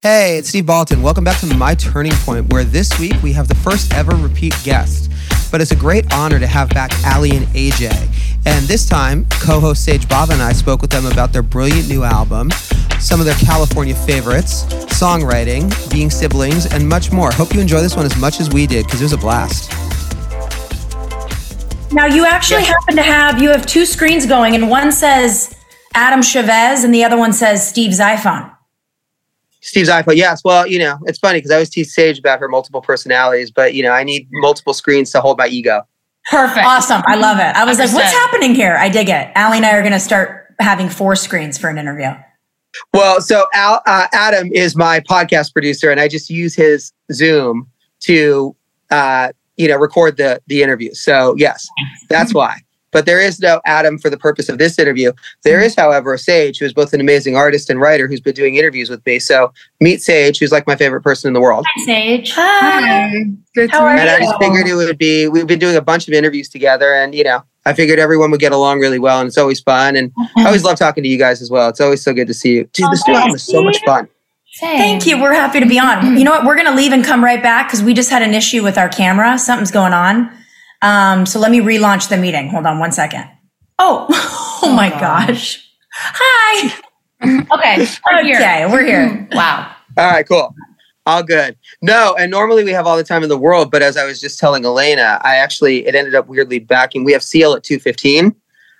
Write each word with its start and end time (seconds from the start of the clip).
Hey, 0.00 0.38
it's 0.38 0.48
Steve 0.48 0.64
Baltin. 0.64 1.02
Welcome 1.02 1.24
back 1.24 1.38
to 1.40 1.46
My 1.54 1.74
Turning 1.74 2.12
Point, 2.12 2.50
where 2.52 2.64
this 2.64 2.98
week 2.98 3.14
we 3.22 3.32
have 3.32 3.48
the 3.48 3.54
first 3.54 3.92
ever 3.92 4.14
repeat 4.14 4.54
guest. 4.62 5.10
But 5.50 5.60
it's 5.60 5.70
a 5.70 5.76
great 5.76 6.12
honor 6.12 6.38
to 6.38 6.46
have 6.46 6.68
back 6.70 6.92
Aly 7.04 7.36
and 7.36 7.46
AJ. 7.48 7.90
And 8.46 8.66
this 8.66 8.88
time, 8.88 9.26
co 9.30 9.60
host 9.60 9.84
Sage 9.84 10.06
Bava 10.06 10.30
and 10.30 10.42
I 10.42 10.52
spoke 10.52 10.82
with 10.82 10.90
them 10.90 11.06
about 11.06 11.32
their 11.32 11.42
brilliant 11.42 11.88
new 11.88 12.02
album, 12.04 12.50
some 13.00 13.20
of 13.20 13.26
their 13.26 13.36
California 13.36 13.94
favorites, 13.94 14.64
songwriting, 14.98 15.70
being 15.90 16.10
siblings, 16.10 16.66
and 16.66 16.88
much 16.88 17.12
more. 17.12 17.32
Hope 17.32 17.54
you 17.54 17.60
enjoy 17.60 17.80
this 17.80 17.96
one 17.96 18.06
as 18.06 18.16
much 18.16 18.40
as 18.40 18.50
we 18.50 18.66
did, 18.66 18.86
because 18.86 19.00
it 19.00 19.04
was 19.04 19.12
a 19.12 19.18
blast. 19.18 19.70
Now 21.92 22.06
you 22.06 22.26
actually 22.26 22.64
happen 22.64 22.96
to 22.96 23.02
have 23.02 23.40
you 23.40 23.48
have 23.50 23.64
two 23.64 23.86
screens 23.86 24.26
going, 24.26 24.54
and 24.54 24.68
one 24.68 24.92
says 24.92 25.54
Adam 25.94 26.22
Chavez, 26.22 26.84
and 26.84 26.94
the 26.94 27.04
other 27.04 27.16
one 27.16 27.32
says 27.32 27.66
Steve's 27.66 27.98
iPhone. 27.98 28.54
Steve's 29.68 29.90
iPhone. 29.90 30.16
Yes. 30.16 30.42
Well, 30.44 30.66
you 30.66 30.78
know, 30.78 30.98
it's 31.04 31.18
funny 31.18 31.38
because 31.38 31.50
I 31.50 31.56
always 31.56 31.68
tease 31.68 31.94
Sage 31.94 32.18
about 32.18 32.40
her 32.40 32.48
multiple 32.48 32.80
personalities, 32.80 33.50
but, 33.50 33.74
you 33.74 33.82
know, 33.82 33.90
I 33.90 34.02
need 34.02 34.26
multiple 34.32 34.72
screens 34.72 35.10
to 35.12 35.20
hold 35.20 35.36
my 35.36 35.46
ego. 35.46 35.82
Perfect. 36.30 36.66
Awesome, 36.66 37.02
I 37.06 37.16
love 37.16 37.38
it. 37.38 37.56
I 37.56 37.64
was 37.64 37.78
like, 37.78 37.90
"What's 37.92 38.12
happening 38.12 38.54
here?" 38.54 38.76
I 38.76 38.90
dig 38.90 39.08
it. 39.08 39.30
Aly 39.34 39.56
and 39.58 39.64
I 39.66 39.72
are 39.72 39.80
going 39.80 39.92
to 39.92 40.00
start 40.00 40.54
having 40.60 40.90
four 40.90 41.16
screens 41.16 41.56
for 41.56 41.70
an 41.70 41.78
interview. 41.78 42.10
Well, 42.92 43.22
so 43.22 43.46
Al, 43.54 43.80
uh, 43.86 44.08
Adam 44.12 44.50
is 44.52 44.76
my 44.76 45.00
podcast 45.00 45.54
producer, 45.54 45.90
and 45.90 46.00
I 46.00 46.06
just 46.06 46.28
use 46.28 46.54
his 46.54 46.92
Zoom 47.12 47.66
to, 48.00 48.54
uh, 48.90 49.32
you 49.56 49.68
know, 49.68 49.76
record 49.76 50.18
the 50.18 50.42
the 50.48 50.62
interview. 50.62 50.92
So 50.92 51.34
yes, 51.38 51.66
that's 52.10 52.34
why. 52.38 52.58
But 52.90 53.06
there 53.06 53.20
is 53.20 53.40
no 53.40 53.60
Adam 53.66 53.98
for 53.98 54.10
the 54.10 54.16
purpose 54.16 54.48
of 54.48 54.58
this 54.58 54.78
interview. 54.78 55.12
There 55.44 55.58
hmm. 55.60 55.66
is, 55.66 55.76
however, 55.76 56.14
a 56.14 56.18
Sage 56.18 56.58
who 56.58 56.64
is 56.64 56.72
both 56.72 56.92
an 56.92 57.00
amazing 57.00 57.36
artist 57.36 57.70
and 57.70 57.80
writer 57.80 58.08
who's 58.08 58.20
been 58.20 58.34
doing 58.34 58.56
interviews 58.56 58.88
with 58.88 59.04
me. 59.06 59.18
So 59.18 59.52
meet 59.80 60.02
Sage, 60.02 60.38
who's 60.38 60.52
like 60.52 60.66
my 60.66 60.76
favorite 60.76 61.02
person 61.02 61.28
in 61.28 61.34
the 61.34 61.40
world. 61.40 61.66
Hi, 61.68 61.84
Sage. 61.84 62.32
Hi. 62.34 63.10
Good 63.54 63.70
How 63.70 63.80
to 63.80 63.84
are 63.84 63.94
meet 63.94 64.00
And 64.00 64.10
I 64.10 64.18
just 64.20 64.38
figured 64.38 64.66
it 64.66 64.74
would 64.74 64.98
be. 64.98 65.28
We've 65.28 65.46
been 65.46 65.58
doing 65.58 65.76
a 65.76 65.82
bunch 65.82 66.08
of 66.08 66.14
interviews 66.14 66.48
together, 66.48 66.94
and 66.94 67.14
you 67.14 67.24
know, 67.24 67.42
I 67.66 67.74
figured 67.74 67.98
everyone 67.98 68.30
would 68.30 68.40
get 68.40 68.52
along 68.52 68.80
really 68.80 68.98
well, 68.98 69.20
and 69.20 69.28
it's 69.28 69.38
always 69.38 69.60
fun. 69.60 69.96
And 69.96 70.12
I 70.36 70.46
always 70.46 70.64
love 70.64 70.78
talking 70.78 71.02
to 71.02 71.08
you 71.08 71.18
guys 71.18 71.42
as 71.42 71.50
well. 71.50 71.68
It's 71.68 71.80
always 71.80 72.02
so 72.02 72.14
good 72.14 72.26
to 72.28 72.34
see 72.34 72.56
you, 72.56 72.64
dude. 72.72 72.86
Oh, 72.86 72.90
this 72.90 73.06
new 73.06 73.14
album 73.14 73.34
is 73.34 73.42
so 73.42 73.62
much 73.62 73.78
fun. 73.84 74.08
Thank 74.58 75.06
you. 75.06 75.20
We're 75.20 75.34
happy 75.34 75.60
to 75.60 75.66
be 75.66 75.78
on. 75.78 76.00
Hmm. 76.00 76.16
You 76.16 76.24
know 76.24 76.32
what? 76.32 76.44
We're 76.44 76.56
going 76.56 76.66
to 76.66 76.74
leave 76.74 76.92
and 76.92 77.04
come 77.04 77.22
right 77.22 77.42
back 77.42 77.68
because 77.68 77.82
we 77.82 77.94
just 77.94 78.10
had 78.10 78.22
an 78.22 78.34
issue 78.34 78.62
with 78.62 78.78
our 78.78 78.88
camera. 78.88 79.38
Something's 79.38 79.70
going 79.70 79.92
on. 79.92 80.32
Um, 80.82 81.26
so 81.26 81.38
let 81.38 81.50
me 81.50 81.60
relaunch 81.60 82.08
the 82.08 82.16
meeting. 82.16 82.48
Hold 82.50 82.66
on 82.66 82.78
one 82.78 82.92
second. 82.92 83.28
Oh, 83.78 84.06
oh 84.62 84.72
my 84.74 84.90
gosh. 84.90 85.64
Hi. 85.92 86.74
Okay. 87.20 87.84
I'm 88.06 88.24
here. 88.24 88.36
Okay, 88.36 88.66
we're 88.70 88.84
here. 88.84 89.26
Wow. 89.32 89.74
All 89.96 90.06
right, 90.08 90.24
cool. 90.26 90.54
All 91.04 91.24
good. 91.24 91.56
No, 91.82 92.14
and 92.16 92.30
normally 92.30 92.62
we 92.62 92.70
have 92.70 92.86
all 92.86 92.96
the 92.96 93.02
time 93.02 93.24
in 93.24 93.28
the 93.28 93.36
world, 93.36 93.72
but 93.72 93.82
as 93.82 93.96
I 93.96 94.04
was 94.04 94.20
just 94.20 94.38
telling 94.38 94.64
Elena, 94.64 95.20
I 95.24 95.34
actually 95.34 95.84
it 95.88 95.96
ended 95.96 96.14
up 96.14 96.28
weirdly 96.28 96.60
backing. 96.60 97.02
We 97.02 97.10
have 97.12 97.24
Seal 97.24 97.54
at 97.54 97.64
two 97.64 97.80
fifteen, 97.80 98.36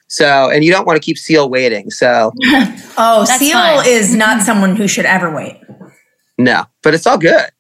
so 0.07 0.49
and 0.51 0.63
you 0.63 0.71
don't 0.71 0.87
want 0.87 1.03
to 1.03 1.05
keep 1.05 1.19
Seal 1.19 1.51
waiting. 1.51 1.91
So 1.91 2.31
Oh, 2.97 3.25
That's 3.27 3.41
Seal 3.41 3.55
fine. 3.55 3.89
is 3.89 4.15
not 4.15 4.43
someone 4.43 4.77
who 4.77 4.87
should 4.87 5.05
ever 5.07 5.35
wait. 5.35 5.61
no, 6.39 6.65
but 6.85 6.95
it's 6.95 7.09
all 7.09 7.19
good. 7.19 7.51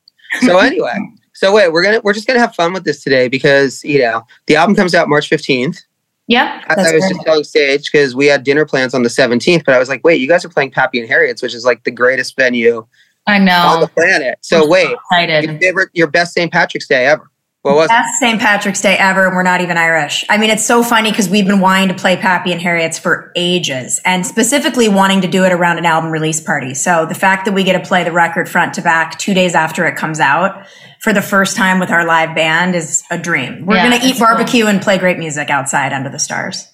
So 0.43 0.59
anyway, 0.59 0.97
so 1.39 1.53
wait, 1.53 1.73
we're 1.73 1.85
gonna 1.85 2.01
we're 2.03 2.13
just 2.15 2.27
gonna 2.27 2.41
have 2.41 2.57
fun 2.57 2.73
with 2.73 2.83
this 2.83 3.01
today 3.05 3.29
because 3.29 3.85
you 3.85 4.01
know 4.01 4.27
the 4.47 4.57
album 4.57 4.75
comes 4.75 4.93
out 4.93 5.09
March 5.09 5.29
fifteenth. 5.29 5.81
Yeah, 6.27 6.61
I, 6.67 6.75
That's 6.75 6.91
I 6.91 6.95
was 6.95 7.03
great. 7.05 7.13
just 7.15 7.25
telling 7.25 7.45
Sage 7.45 7.93
because 7.93 8.17
we 8.17 8.27
had 8.27 8.43
dinner 8.43 8.67
plans 8.67 8.93
on 8.93 9.05
the 9.05 9.09
seventeenth, 9.09 9.63
but 9.65 9.73
I 9.73 9.79
was 9.79 9.89
like, 9.89 10.03
wait, 10.03 10.21
you 10.21 10.27
guys 10.27 10.45
are 10.45 10.49
playing 10.49 10.73
Pappy 10.73 10.99
and 10.99 11.09
Harriet's, 11.09 11.41
which 11.41 11.55
is 11.55 11.65
like 11.65 11.85
the 11.85 11.93
greatest 11.93 12.35
venue 12.35 12.85
I 13.29 13.39
know 13.39 13.53
on 13.53 13.81
know. 13.81 13.87
the 13.87 13.93
planet. 13.93 14.39
So 14.41 14.65
I'm 14.65 14.69
wait, 14.69 14.89
your 14.89 14.99
excited. 15.13 15.61
favorite, 15.61 15.91
your 15.93 16.09
best 16.09 16.35
St. 16.35 16.51
Patrick's 16.51 16.89
Day 16.89 17.07
ever. 17.07 17.31
What 17.63 17.75
was? 17.75 17.89
Best 17.89 18.21
St. 18.21 18.41
Patrick's 18.41 18.81
Day 18.81 18.97
ever, 18.97 19.27
and 19.27 19.35
we're 19.35 19.43
not 19.43 19.61
even 19.61 19.77
Irish. 19.77 20.25
I 20.29 20.39
mean, 20.39 20.51
it's 20.51 20.65
so 20.65 20.85
funny 20.85 21.11
because 21.11 21.29
we've 21.29 21.47
been 21.47 21.59
wanting 21.59 21.89
to 21.89 21.95
play 21.95 22.17
Pappy 22.17 22.53
and 22.53 22.63
Harriet's 22.63 22.99
for 23.01 23.33
ages, 23.35 24.01
and 24.05 24.25
specifically 24.25 24.89
wanting 24.89 25.21
to 25.23 25.29
do 25.29 25.45
it 25.45 25.53
around 25.53 25.79
an 25.79 25.85
album 25.85 26.11
release 26.13 26.41
party. 26.41 26.73
So 26.75 27.05
the 27.07 27.17
fact 27.17 27.45
that 27.47 27.53
we 27.55 27.65
get 27.65 27.73
to 27.81 27.87
play 27.87 28.05
the 28.05 28.13
record 28.13 28.49
front 28.49 28.75
to 28.75 28.83
back 28.83 29.19
two 29.19 29.35
days 29.35 29.57
after 29.57 29.87
it 29.87 29.97
comes 29.97 30.21
out 30.21 30.67
for 31.01 31.13
the 31.13 31.21
first 31.23 31.57
time 31.57 31.81
with 31.81 31.91
our 31.91 32.07
live 32.07 32.35
band 32.37 32.77
is 32.77 33.03
a 33.11 33.19
dream. 33.19 33.67
We're 33.67 33.75
Yeah, 33.77 33.91
gonna 33.91 33.97
eat 34.05 34.11
it's 34.11 34.19
cool. 34.19 34.29
barbecue 34.29 34.67
and 34.67 34.81
play 34.81 34.97
great 34.97 35.19
music 35.19 35.51
outside 35.51 35.93
under 35.93 36.09
the 36.09 36.19
stars. 36.21 36.69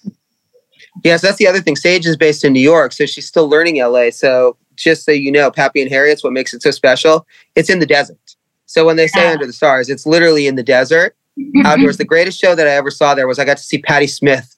Yes, 1.03 1.21
that's 1.21 1.37
the 1.37 1.47
other 1.47 1.61
thing. 1.61 1.75
Sage 1.75 2.05
is 2.05 2.15
based 2.15 2.43
in 2.45 2.53
New 2.53 2.61
York, 2.61 2.91
so 2.93 3.07
she's 3.07 3.25
still 3.27 3.49
learning 3.49 3.77
LA. 3.77 4.11
So 4.11 4.55
just 4.75 5.03
so 5.03 5.11
you 5.11 5.31
know, 5.31 5.49
Pappy 5.49 5.81
and 5.81 5.89
Harriet's, 5.89 6.23
what 6.23 6.31
makes 6.33 6.53
it 6.53 6.61
so 6.61 6.69
special, 6.71 7.25
it's 7.55 7.69
in 7.69 7.79
the 7.79 7.85
desert. 7.85 8.17
So 8.65 8.85
when 8.85 8.95
they 8.95 9.07
say 9.07 9.23
Yeah. 9.23 9.31
under 9.31 9.45
the 9.45 9.53
stars, 9.53 9.89
it's 9.89 10.05
literally 10.05 10.47
in 10.47 10.55
the 10.55 10.63
desert. 10.63 11.15
Mm-hmm. 11.39 11.65
Outdoors. 11.65 11.97
The 11.97 12.05
greatest 12.05 12.39
show 12.39 12.55
that 12.55 12.65
I 12.67 12.71
ever 12.71 12.89
saw 12.89 13.13
there 13.13 13.27
was 13.27 13.39
I 13.39 13.45
got 13.45 13.57
to 13.57 13.63
see 13.63 13.79
Patti 13.79 14.07
Smith. 14.07 14.55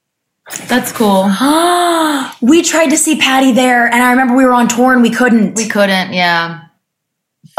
That's 0.67 0.91
cool. 0.91 1.23
we 2.41 2.61
tried 2.61 2.89
to 2.89 2.97
see 2.97 3.17
Patti 3.17 3.51
there, 3.51 3.87
and 3.87 4.01
I 4.01 4.11
remember 4.11 4.35
we 4.35 4.45
were 4.45 4.53
on 4.53 4.67
tour 4.67 4.93
and 4.93 5.01
we 5.01 5.09
couldn't. 5.09 5.55
We 5.55 5.67
couldn't. 5.67 6.13
Yeah. 6.13 6.61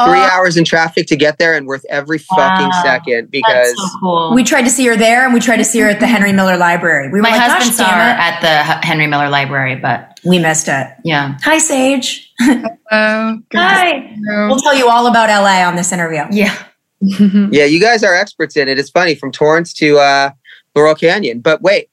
Three 0.04 0.20
Uh, 0.20 0.30
hours 0.30 0.56
in 0.56 0.64
traffic 0.64 1.06
to 1.08 1.16
get 1.16 1.38
there 1.38 1.54
and 1.56 1.66
worth 1.66 1.84
every 1.90 2.18
fucking 2.18 2.68
Wow. 2.68 2.82
second 2.84 3.30
because 3.32 3.46
That's 3.74 3.92
so 3.92 3.98
cool. 4.00 4.32
we 4.34 4.44
tried 4.44 4.62
to 4.62 4.70
see 4.70 4.86
her 4.86 4.96
there, 4.96 5.24
and 5.24 5.34
we 5.34 5.40
tried 5.40 5.56
to 5.56 5.64
see 5.64 5.80
her 5.80 5.88
at 5.88 5.98
the 5.98 6.06
Henry 6.06 6.32
Miller 6.32 6.56
Library. 6.56 7.08
We 7.08 7.18
were 7.18 7.22
My 7.22 7.30
like, 7.30 7.40
husband 7.50 7.74
saw 7.74 7.86
her 7.90 8.00
at 8.00 8.40
the 8.40 8.72
H- 8.78 8.84
Henry 8.84 9.08
Miller 9.08 9.28
Library, 9.28 9.74
but 9.76 10.20
we 10.24 10.38
missed 10.38 10.68
it." 10.68 10.86
yeah. 11.04 11.34
Hi, 11.42 11.58
Sage. 11.58 12.32
Hello. 12.38 13.38
Good 13.50 13.58
Hi. 13.58 14.14
We'll 14.48 14.60
tell 14.60 14.76
you 14.76 14.88
all 14.88 15.06
about 15.08 15.28
LA 15.30 15.64
on 15.66 15.74
this 15.74 15.90
interview. 15.92 16.22
Yeah. 16.30 16.54
yeah, 17.00 17.64
you 17.64 17.80
guys 17.80 18.04
are 18.04 18.14
experts 18.14 18.56
in 18.56 18.68
it. 18.68 18.78
It's 18.78 18.90
funny 18.90 19.14
from 19.16 19.32
Torrance 19.32 19.72
to 19.74 19.98
uh, 19.98 20.30
Laurel 20.76 20.94
Canyon. 20.94 21.40
But 21.40 21.60
wait, 21.62 21.88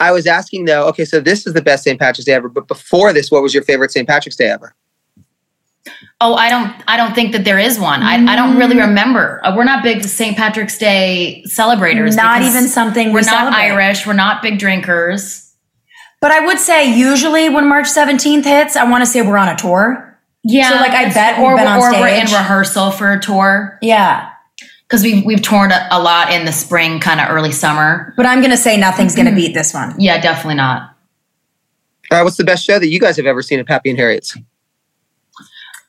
I 0.00 0.10
was 0.12 0.26
asking 0.26 0.64
though. 0.64 0.86
Okay, 0.88 1.04
so 1.04 1.20
this 1.20 1.46
is 1.46 1.54
the 1.54 1.62
best 1.62 1.84
St. 1.84 1.98
Patrick's 2.00 2.24
Day 2.24 2.32
ever. 2.32 2.48
But 2.48 2.66
before 2.68 3.12
this, 3.12 3.30
what 3.30 3.42
was 3.42 3.54
your 3.54 3.62
favorite 3.62 3.92
St. 3.92 4.08
Patrick's 4.08 4.36
Day 4.36 4.48
ever? 4.50 4.74
Oh, 6.20 6.34
I 6.34 6.48
don't. 6.48 6.72
I 6.86 6.96
don't 6.96 7.14
think 7.14 7.32
that 7.32 7.44
there 7.44 7.58
is 7.58 7.78
one. 7.78 8.02
I, 8.02 8.14
I 8.14 8.36
don't 8.36 8.54
Mm. 8.54 8.58
really 8.58 8.76
remember. 8.78 9.40
Uh, 9.44 9.54
We're 9.56 9.64
not 9.64 9.82
big 9.82 10.04
St. 10.04 10.36
Patrick's 10.36 10.78
Day 10.78 11.42
celebrators. 11.46 12.14
Not 12.14 12.42
even 12.42 12.68
something 12.68 13.08
We're 13.08 13.20
we 13.20 13.26
not 13.26 13.52
celebrate. 13.52 13.60
Irish. 13.72 14.06
We're 14.06 14.12
not 14.12 14.42
big 14.42 14.58
drinkers. 14.60 15.52
But 16.20 16.30
I 16.30 16.46
would 16.46 16.60
say 16.60 16.96
usually 16.96 17.48
when 17.48 17.68
March 17.68 17.86
17th 17.86 18.44
hits, 18.44 18.76
I 18.76 18.84
want 18.88 19.02
to 19.02 19.10
say 19.10 19.22
we're 19.22 19.36
on 19.38 19.48
a 19.48 19.56
tour. 19.56 20.08
Yeah. 20.44 20.68
So, 20.70 20.74
like, 20.76 20.92
I 20.92 21.06
that's- 21.08 21.14
bet 21.14 21.38
we've 21.38 21.46
or, 21.48 21.56
been 21.56 21.66
on 21.66 21.80
or 21.80 21.90
we're 22.00 22.06
in 22.08 22.26
rehearsal 22.26 22.92
for 22.92 23.12
a 23.12 23.20
tour 23.20 23.78
Yeah. 23.82 24.28
because 24.88 25.02
we've 25.02 25.24
we've 25.24 25.42
toured 25.42 25.72
a, 25.72 25.96
a 25.96 25.98
lot 26.00 26.32
in 26.32 26.44
the 26.44 26.52
spring, 26.52 27.00
kind 27.00 27.20
of 27.20 27.28
early 27.28 27.50
summer. 27.50 28.14
But 28.16 28.26
I'm 28.26 28.38
going 28.38 28.52
to 28.52 28.56
say 28.56 28.76
nothing's 28.76 29.16
going 29.16 29.26
to 29.26 29.34
beat 29.34 29.52
this 29.54 29.74
one. 29.74 29.96
Yeah, 29.98 30.20
definitely 30.20 30.54
not. 30.56 30.96
Uh, 32.12 32.20
what's 32.22 32.36
the 32.36 32.44
best 32.44 32.64
show 32.64 32.78
that 32.78 32.86
you 32.88 33.00
guys 33.00 33.16
have 33.16 33.26
ever 33.26 33.42
seen 33.42 33.58
at 33.58 33.66
Pappy 33.66 33.90
and 33.90 33.98
Harriet's? 33.98 34.36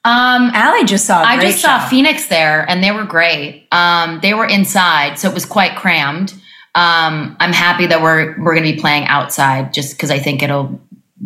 Um, 0.06 0.52
Aly 0.54 0.84
just 0.86 1.06
saw 1.06 1.24
I 1.24 1.40
just 1.40 1.62
saw. 1.62 1.88
Phoenix 1.88 2.28
there, 2.28 2.70
and 2.70 2.84
they 2.84 2.92
were 2.92 3.06
great. 3.06 3.68
Um, 3.72 4.20
they 4.22 4.34
were 4.34 4.46
inside, 4.46 5.18
so 5.18 5.30
it 5.30 5.34
was 5.34 5.46
quite 5.46 5.76
crammed. 5.78 6.34
Um, 6.76 7.38
I'm 7.40 7.54
happy 7.54 7.86
that 7.88 8.02
we're 8.02 8.36
we're 8.42 8.54
going 8.54 8.66
to 8.66 8.74
be 8.74 8.80
playing 8.80 9.06
outside, 9.06 9.74
just 9.74 9.96
because 9.96 10.12
I 10.12 10.20
think 10.20 10.44
it'll 10.44 10.82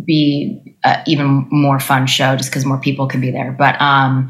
be 0.06 0.78
a 0.86 1.02
even 1.08 1.48
more 1.50 1.80
fun 1.80 2.06
show, 2.06 2.36
just 2.36 2.52
because 2.52 2.66
more 2.66 2.78
people 2.78 3.08
can 3.08 3.20
be 3.20 3.32
there. 3.32 3.52
But 3.52 3.82
um, 3.82 4.30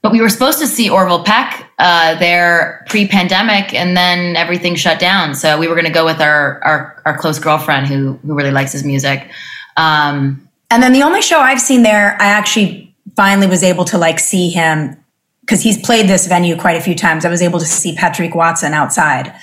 but 0.00 0.12
we 0.12 0.20
were 0.20 0.30
supposed 0.30 0.58
to 0.60 0.66
see 0.66 0.88
Orville 0.88 1.24
Peck 1.24 1.70
uh, 1.78 2.14
there 2.18 2.86
pre-pandemic, 2.88 3.74
and 3.74 3.96
then 3.96 4.36
everything 4.36 4.76
shut 4.76 4.98
down. 4.98 5.34
So 5.34 5.58
we 5.58 5.68
were 5.68 5.74
going 5.74 5.86
to 5.86 5.92
go 5.92 6.04
with 6.06 6.20
our, 6.20 6.62
our 6.64 7.02
our 7.04 7.18
close 7.18 7.38
girlfriend 7.38 7.88
who 7.88 8.18
who 8.26 8.34
really 8.34 8.52
likes 8.52 8.72
his 8.72 8.84
music. 8.84 9.28
Um, 9.76 10.48
And 10.70 10.82
then 10.82 10.92
the 10.92 11.02
only 11.02 11.20
show 11.22 11.40
I've 11.40 11.60
seen 11.60 11.82
there, 11.82 12.16
I 12.20 12.26
actually 12.26 12.93
finally 13.16 13.46
was 13.46 13.62
able 13.62 13.84
to 13.86 13.98
like 13.98 14.18
see 14.18 14.50
him 14.50 14.96
because 15.40 15.62
he's 15.62 15.78
played 15.78 16.08
this 16.08 16.26
venue 16.26 16.56
quite 16.56 16.76
a 16.76 16.80
few 16.80 16.94
times. 16.94 17.24
I 17.24 17.28
was 17.28 17.42
able 17.42 17.58
to 17.58 17.66
see 17.66 17.94
Patrick 17.94 18.34
Watson 18.34 18.72
outside. 18.72 19.34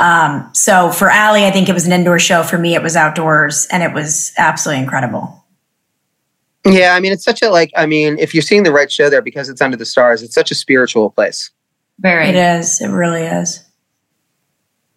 Um, 0.00 0.48
so 0.54 0.90
for 0.90 1.10
Aly, 1.10 1.44
I 1.44 1.50
think 1.50 1.68
it 1.68 1.72
was 1.72 1.86
an 1.86 1.92
indoor 1.92 2.18
show. 2.18 2.42
For 2.42 2.58
me, 2.58 2.74
it 2.74 2.82
was 2.82 2.96
outdoors, 2.96 3.66
and 3.70 3.82
it 3.82 3.92
was 3.92 4.32
absolutely 4.38 4.82
incredible. 4.82 5.44
Yeah, 6.64 6.94
I 6.94 7.00
mean, 7.00 7.12
it's 7.12 7.24
such 7.24 7.42
a 7.42 7.50
like. 7.50 7.70
I 7.76 7.86
mean, 7.86 8.18
if 8.18 8.34
you're 8.34 8.42
seeing 8.42 8.62
the 8.62 8.72
right 8.72 8.90
show 8.90 9.10
there 9.10 9.22
because 9.22 9.48
it's 9.48 9.60
under 9.60 9.76
the 9.76 9.86
stars, 9.86 10.22
it's 10.22 10.34
such 10.34 10.50
a 10.50 10.54
spiritual 10.54 11.10
place. 11.10 11.50
very. 11.98 12.28
It 12.28 12.34
is. 12.34 12.80
It 12.80 12.88
really 12.88 13.22
is. 13.22 13.64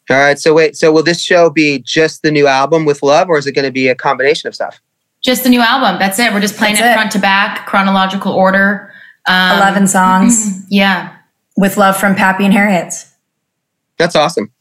All 0.09 0.17
right. 0.17 0.37
So 0.37 0.53
wait. 0.53 0.75
So 0.75 0.91
will 0.91 1.03
this 1.03 1.21
show 1.21 1.49
be 1.49 1.79
just 1.79 2.21
the 2.21 2.31
new 2.31 2.47
album 2.47 2.85
with 2.85 3.01
love, 3.01 3.29
or 3.29 3.37
is 3.37 3.47
it 3.47 3.53
going 3.53 3.65
to 3.65 3.71
be 3.71 3.87
a 3.87 3.95
combination 3.95 4.47
of 4.47 4.55
stuff? 4.55 4.79
Just 5.23 5.43
the 5.43 5.49
new 5.49 5.61
album. 5.61 5.99
That's 5.99 6.19
it. 6.19 6.33
We're 6.33 6.41
just 6.41 6.57
playing 6.57 6.75
That's 6.75 6.85
it 6.87 6.91
it. 6.91 6.93
front 6.93 7.11
to 7.13 7.19
back, 7.19 7.65
chronological 7.65 8.33
order. 8.33 8.91
Um, 9.25 9.57
11 9.57 9.87
songs 9.87 10.65
Yeah. 10.69 11.13
with 11.55 11.77
love 11.77 11.95
from 11.95 12.13
Pappy 12.15 12.43
and 12.43 12.53
Harriet's. 12.53 13.09
That's 13.97 14.15
awesome. 14.17 14.51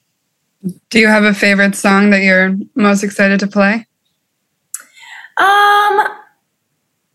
Do 0.90 1.00
you 1.00 1.08
have 1.08 1.24
a 1.24 1.34
favorite 1.34 1.74
song 1.74 2.10
that 2.10 2.22
you're 2.22 2.54
most 2.76 3.02
excited 3.02 3.40
to 3.40 3.48
play? 3.48 3.86
Um, 5.36 6.06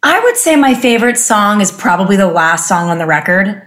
I 0.04 0.20
would 0.24 0.36
say 0.36 0.58
my 0.58 0.74
favorite 0.74 1.18
song 1.18 1.62
is 1.62 1.72
probably 1.72 2.18
the 2.18 2.28
last 2.28 2.68
song 2.68 2.90
on 2.90 2.98
the 2.98 3.06
record, 3.06 3.62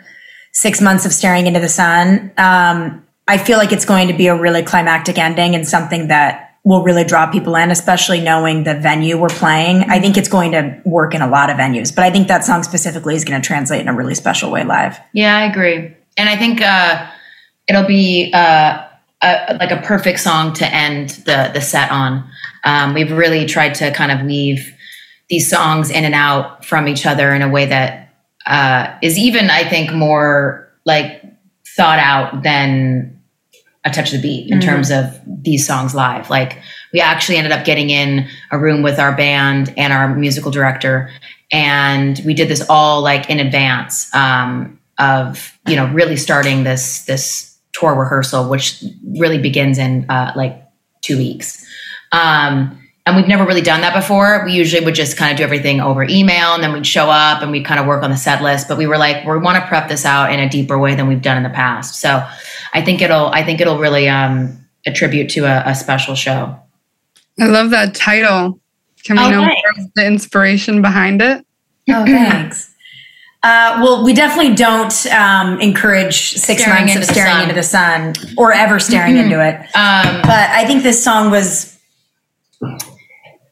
Six 0.52 0.80
Months 0.82 1.06
of 1.06 1.12
Staring 1.12 1.46
into 1.46 1.60
the 1.60 1.68
Sun. 1.68 2.32
Um, 2.36 3.02
I 3.28 3.38
feel 3.38 3.56
like 3.56 3.72
it's 3.72 3.84
going 3.86 4.08
to 4.08 4.14
be 4.14 4.26
a 4.26 4.36
really 4.36 4.62
climactic 4.62 5.16
ending 5.16 5.54
and 5.54 5.66
something 5.66 6.08
that 6.08 6.49
will 6.64 6.82
really 6.82 7.04
draw 7.04 7.30
people 7.30 7.56
in, 7.56 7.70
especially 7.70 8.20
knowing 8.20 8.64
the 8.64 8.74
venue 8.74 9.18
we're 9.18 9.28
playing. 9.28 9.90
I 9.90 9.98
think 9.98 10.16
it's 10.16 10.28
going 10.28 10.52
to 10.52 10.80
work 10.84 11.14
in 11.14 11.22
a 11.22 11.28
lot 11.28 11.48
of 11.48 11.56
venues, 11.56 11.94
but 11.94 12.04
I 12.04 12.10
think 12.10 12.28
that 12.28 12.44
song 12.44 12.62
specifically 12.62 13.14
is 13.14 13.24
going 13.24 13.40
to 13.40 13.46
translate 13.46 13.80
in 13.80 13.88
a 13.88 13.94
really 13.94 14.14
special 14.14 14.50
way 14.50 14.64
live. 14.64 14.98
Yeah, 15.14 15.36
I 15.36 15.44
agree. 15.44 15.96
And 16.16 16.28
I 16.28 16.36
think 16.36 16.60
uh, 16.60 17.06
it'll 17.66 17.86
be 17.86 18.30
uh, 18.34 18.84
a, 19.22 19.56
like 19.58 19.70
a 19.70 19.80
perfect 19.82 20.20
song 20.20 20.52
to 20.54 20.66
end 20.66 21.10
the 21.24 21.50
the 21.54 21.60
set 21.60 21.90
on. 21.90 22.28
Um, 22.64 22.94
we've 22.94 23.12
really 23.12 23.46
tried 23.46 23.74
to 23.76 23.90
kind 23.92 24.12
of 24.12 24.26
weave 24.26 24.74
these 25.28 25.48
songs 25.48 25.90
in 25.90 26.04
and 26.04 26.14
out 26.14 26.64
from 26.64 26.88
each 26.88 27.06
other 27.06 27.32
in 27.32 27.40
a 27.40 27.48
way 27.48 27.66
that 27.66 28.14
uh, 28.46 28.98
is 29.00 29.16
even, 29.16 29.48
I 29.48 29.68
think, 29.68 29.92
more 29.92 30.68
like 30.84 31.22
thought 31.76 31.98
out 31.98 32.42
than 32.42 33.19
a 33.84 33.90
touch 33.90 34.12
of 34.12 34.20
the 34.20 34.28
beat 34.28 34.50
in 34.50 34.60
terms 34.60 34.90
of 34.90 35.18
these 35.26 35.66
songs 35.66 35.94
live. 35.94 36.28
Like 36.28 36.58
we 36.92 37.00
actually 37.00 37.38
ended 37.38 37.52
up 37.52 37.64
getting 37.64 37.90
in 37.90 38.28
a 38.50 38.58
room 38.58 38.82
with 38.82 38.98
our 38.98 39.16
band 39.16 39.72
and 39.76 39.92
our 39.92 40.14
musical 40.14 40.50
director, 40.50 41.10
and 41.50 42.20
we 42.26 42.34
did 42.34 42.48
this 42.48 42.64
all 42.68 43.00
like 43.00 43.30
in 43.30 43.40
advance 43.40 44.14
um, 44.14 44.78
of 44.98 45.58
you 45.66 45.76
know 45.76 45.90
really 45.92 46.16
starting 46.16 46.64
this 46.64 47.04
this 47.06 47.56
tour 47.72 47.94
rehearsal, 47.94 48.48
which 48.48 48.84
really 49.18 49.38
begins 49.38 49.78
in 49.78 50.04
uh, 50.10 50.32
like 50.36 50.62
two 51.00 51.16
weeks. 51.16 51.66
Um, 52.12 52.79
and 53.06 53.16
we've 53.16 53.26
never 53.28 53.44
really 53.44 53.62
done 53.62 53.80
that 53.80 53.94
before. 53.94 54.42
We 54.44 54.52
usually 54.52 54.84
would 54.84 54.94
just 54.94 55.16
kind 55.16 55.32
of 55.32 55.38
do 55.38 55.42
everything 55.44 55.80
over 55.80 56.04
email 56.04 56.54
and 56.54 56.62
then 56.62 56.72
we'd 56.72 56.86
show 56.86 57.08
up 57.10 57.42
and 57.42 57.50
we'd 57.50 57.64
kind 57.64 57.80
of 57.80 57.86
work 57.86 58.02
on 58.02 58.10
the 58.10 58.16
set 58.16 58.42
list. 58.42 58.68
But 58.68 58.78
we 58.78 58.86
were 58.86 58.98
like, 58.98 59.24
we 59.26 59.38
want 59.38 59.56
to 59.60 59.66
prep 59.66 59.88
this 59.88 60.04
out 60.04 60.32
in 60.32 60.38
a 60.38 60.48
deeper 60.48 60.78
way 60.78 60.94
than 60.94 61.08
we've 61.08 61.22
done 61.22 61.36
in 61.36 61.42
the 61.42 61.48
past. 61.50 62.00
So 62.00 62.24
I 62.74 62.82
think 62.82 63.00
it'll, 63.02 63.26
I 63.28 63.42
think 63.42 63.60
it'll 63.60 63.78
really 63.78 64.08
um, 64.08 64.64
attribute 64.86 65.30
to 65.30 65.40
a, 65.46 65.70
a 65.70 65.74
special 65.74 66.14
show. 66.14 66.56
I 67.40 67.46
love 67.46 67.70
that 67.70 67.94
title. 67.94 68.60
Can 69.02 69.16
we 69.16 69.22
Oh, 69.22 69.30
know 69.30 69.44
thanks. 69.46 69.90
the 69.96 70.06
inspiration 70.06 70.82
behind 70.82 71.22
it? 71.22 71.44
Oh, 71.88 72.04
thanks. 72.04 72.66
Uh, 73.42 73.80
well, 73.82 74.04
we 74.04 74.12
definitely 74.12 74.54
don't 74.54 75.06
um, 75.06 75.58
encourage 75.62 76.32
six 76.32 76.60
Staring 76.60 76.80
months 76.86 76.92
into 76.94 77.00
of 77.02 77.06
the 77.08 77.14
staring 77.14 77.32
sun. 77.32 77.42
into 77.44 77.54
the 77.54 77.62
sun 77.62 78.12
or 78.36 78.52
ever 78.52 78.78
staring 78.78 79.16
into 79.16 79.42
it. 79.42 79.54
Um, 79.74 80.20
but 80.22 80.50
I 80.50 80.66
think 80.66 80.82
this 80.82 81.02
song 81.02 81.30
was, 81.30 81.78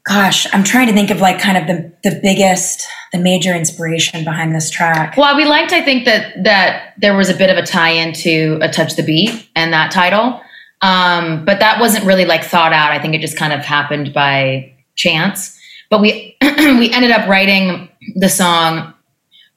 gosh, 0.08 0.46
I'm 0.54 0.64
trying 0.64 0.86
to 0.86 0.92
think 0.92 1.10
of 1.10 1.20
like 1.20 1.38
kind 1.38 1.58
of 1.58 1.66
the 1.66 1.92
the 2.10 2.18
biggest, 2.22 2.86
the 3.12 3.18
major 3.18 3.54
inspiration 3.54 4.24
behind 4.24 4.54
this 4.54 4.70
track. 4.70 5.16
Well, 5.16 5.36
we 5.36 5.44
liked, 5.44 5.72
I 5.72 5.82
think 5.82 6.06
that 6.06 6.42
that 6.44 6.94
there 6.98 7.16
was 7.16 7.28
a 7.28 7.34
bit 7.34 7.50
of 7.50 7.58
a 7.62 7.66
tie-in 7.66 8.14
to 8.14 8.58
a 8.62 8.68
touch 8.68 8.96
the 8.96 9.02
beat 9.02 9.48
and 9.54 9.72
that 9.72 9.90
title, 9.90 10.40
um, 10.80 11.44
but 11.44 11.60
that 11.60 11.78
wasn't 11.78 12.04
really 12.04 12.24
like 12.24 12.44
thought 12.44 12.72
out. 12.72 12.90
I 12.90 12.98
think 12.98 13.14
it 13.14 13.20
just 13.20 13.36
kind 13.36 13.52
of 13.52 13.60
happened 13.60 14.12
by 14.14 14.72
chance. 14.96 15.56
But 15.90 16.00
we 16.00 16.36
we 16.42 16.90
ended 16.92 17.10
up 17.10 17.28
writing 17.28 17.88
the 18.14 18.28
song 18.28 18.94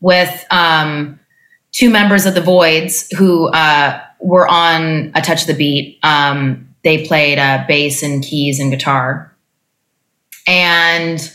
with 0.01 0.45
um, 0.51 1.19
two 1.71 1.89
members 1.89 2.25
of 2.25 2.36
the 2.36 2.42
Voids 2.42 3.09
who 3.18 3.48
uh, 3.48 4.01
were 4.19 4.48
on 4.48 5.12
a 5.15 5.21
touch 5.21 5.45
the 5.45 5.53
beat. 5.53 6.00
Um, 6.03 6.68
they 6.83 7.06
played 7.06 7.38
uh, 7.38 7.63
bass 7.68 8.01
and 8.03 8.24
keys 8.24 8.59
and 8.59 8.71
guitar, 8.71 9.31
and 10.47 11.31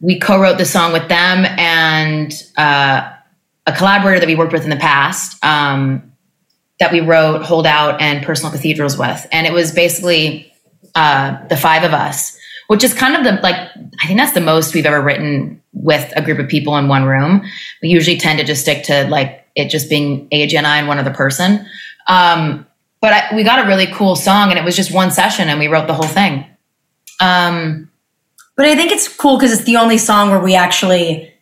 we 0.00 0.18
co-wrote 0.18 0.58
the 0.58 0.64
song 0.64 0.92
with 0.92 1.08
them 1.08 1.44
and 1.58 2.32
uh, 2.56 3.10
a 3.66 3.72
collaborator 3.72 4.20
that 4.20 4.26
we 4.26 4.34
worked 4.34 4.52
with 4.52 4.64
in 4.64 4.70
the 4.70 4.76
past 4.76 5.42
um, 5.44 6.12
that 6.80 6.92
we 6.92 7.00
wrote 7.00 7.42
hold 7.42 7.66
out 7.66 8.00
and 8.00 8.24
personal 8.24 8.52
cathedrals 8.52 8.98
with. 8.98 9.26
And 9.32 9.46
it 9.46 9.52
was 9.52 9.72
basically 9.72 10.52
uh, 10.94 11.46
the 11.48 11.56
five 11.56 11.84
of 11.84 11.92
us 11.92 12.38
which 12.68 12.82
is 12.82 12.94
kind 12.94 13.14
of 13.14 13.24
the 13.24 13.32
like 13.42 13.56
i 14.00 14.06
think 14.06 14.18
that's 14.18 14.32
the 14.32 14.40
most 14.40 14.74
we've 14.74 14.86
ever 14.86 15.02
written 15.02 15.62
with 15.74 16.12
a 16.16 16.22
group 16.22 16.38
of 16.38 16.48
people 16.48 16.76
in 16.76 16.88
one 16.88 17.04
room. 17.04 17.42
We 17.82 17.88
usually 17.88 18.16
tend 18.16 18.38
to 18.38 18.44
just 18.44 18.62
stick 18.62 18.84
to 18.84 19.06
like 19.08 19.46
it 19.54 19.68
just 19.68 19.90
being 19.90 20.28
aj 20.30 20.54
and 20.56 20.66
i 20.66 20.78
and 20.78 20.88
one 20.88 20.98
other 20.98 21.12
person. 21.12 21.66
Um, 22.08 22.66
but 23.00 23.12
I, 23.12 23.36
we 23.36 23.42
got 23.42 23.64
a 23.64 23.68
really 23.68 23.86
cool 23.88 24.16
song 24.16 24.50
and 24.50 24.58
it 24.58 24.64
was 24.64 24.76
just 24.76 24.92
one 24.92 25.10
session 25.10 25.48
and 25.48 25.58
we 25.58 25.68
wrote 25.68 25.86
the 25.86 25.94
whole 25.94 26.08
thing. 26.08 26.46
Um, 27.20 27.90
But 28.56 28.66
I 28.66 28.76
think 28.76 28.92
it's 28.92 29.08
cool 29.08 29.36
because 29.36 29.52
it's 29.52 29.64
the 29.64 29.76
only 29.76 29.98
song 29.98 30.30
where 30.30 30.40
we 30.40 30.54
actually 30.54 31.32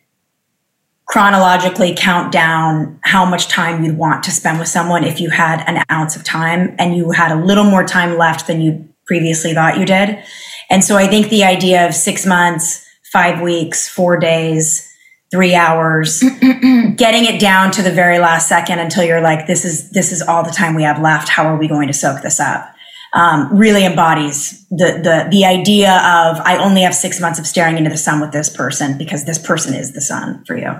chronologically 1.05 1.93
count 1.95 2.31
down 2.31 2.99
how 3.03 3.23
much 3.25 3.47
time 3.47 3.83
you'd 3.83 3.97
want 3.97 4.23
to 4.23 4.31
spend 4.31 4.57
with 4.57 4.67
someone 4.67 5.03
if 5.03 5.19
you 5.19 5.29
had 5.29 5.63
an 5.67 5.83
ounce 5.91 6.15
of 6.15 6.23
time 6.23 6.75
and 6.79 6.95
you 6.95 7.11
had 7.11 7.31
a 7.31 7.35
little 7.35 7.65
more 7.65 7.83
time 7.83 8.17
left 8.17 8.47
than 8.47 8.61
you 8.61 8.87
previously 9.05 9.53
thought 9.53 9.77
you 9.77 9.85
did. 9.85 10.17
And 10.69 10.83
so 10.83 10.95
I 10.97 11.07
think 11.07 11.29
the 11.29 11.43
idea 11.43 11.85
of 11.87 11.93
six 11.93 12.25
months, 12.25 12.83
five 13.11 13.41
weeks, 13.41 13.87
four 13.87 14.17
days, 14.17 14.89
three 15.29 15.53
hours, 15.53 16.21
getting 16.95 17.25
it 17.25 17.39
down 17.39 17.71
to 17.71 17.81
the 17.81 17.91
very 17.91 18.17
last 18.17 18.47
second 18.47 18.79
until 18.79 19.03
you're 19.03 19.21
like, 19.21 19.45
this 19.45 19.65
is 19.65 19.91
this 19.91 20.11
is 20.11 20.21
all 20.21 20.43
the 20.43 20.51
time 20.51 20.73
we 20.73 20.83
have 20.83 21.01
left. 21.01 21.27
How 21.29 21.45
are 21.45 21.57
we 21.57 21.67
going 21.67 21.87
to 21.87 21.93
soak 21.93 22.21
this 22.21 22.39
up? 22.39 22.72
Um, 23.13 23.55
really 23.55 23.85
embodies 23.85 24.65
the 24.69 24.99
the 25.03 25.27
the 25.29 25.45
idea 25.45 25.91
of 25.97 26.39
I 26.43 26.57
only 26.57 26.81
have 26.81 26.95
six 26.95 27.19
months 27.21 27.39
of 27.39 27.45
staring 27.45 27.77
into 27.77 27.89
the 27.89 27.97
sun 27.97 28.19
with 28.19 28.31
this 28.31 28.49
person 28.49 28.97
because 28.97 29.25
this 29.25 29.37
person 29.37 29.73
is 29.75 29.93
the 29.93 30.01
sun 30.01 30.43
for 30.45 30.57
you. 30.57 30.71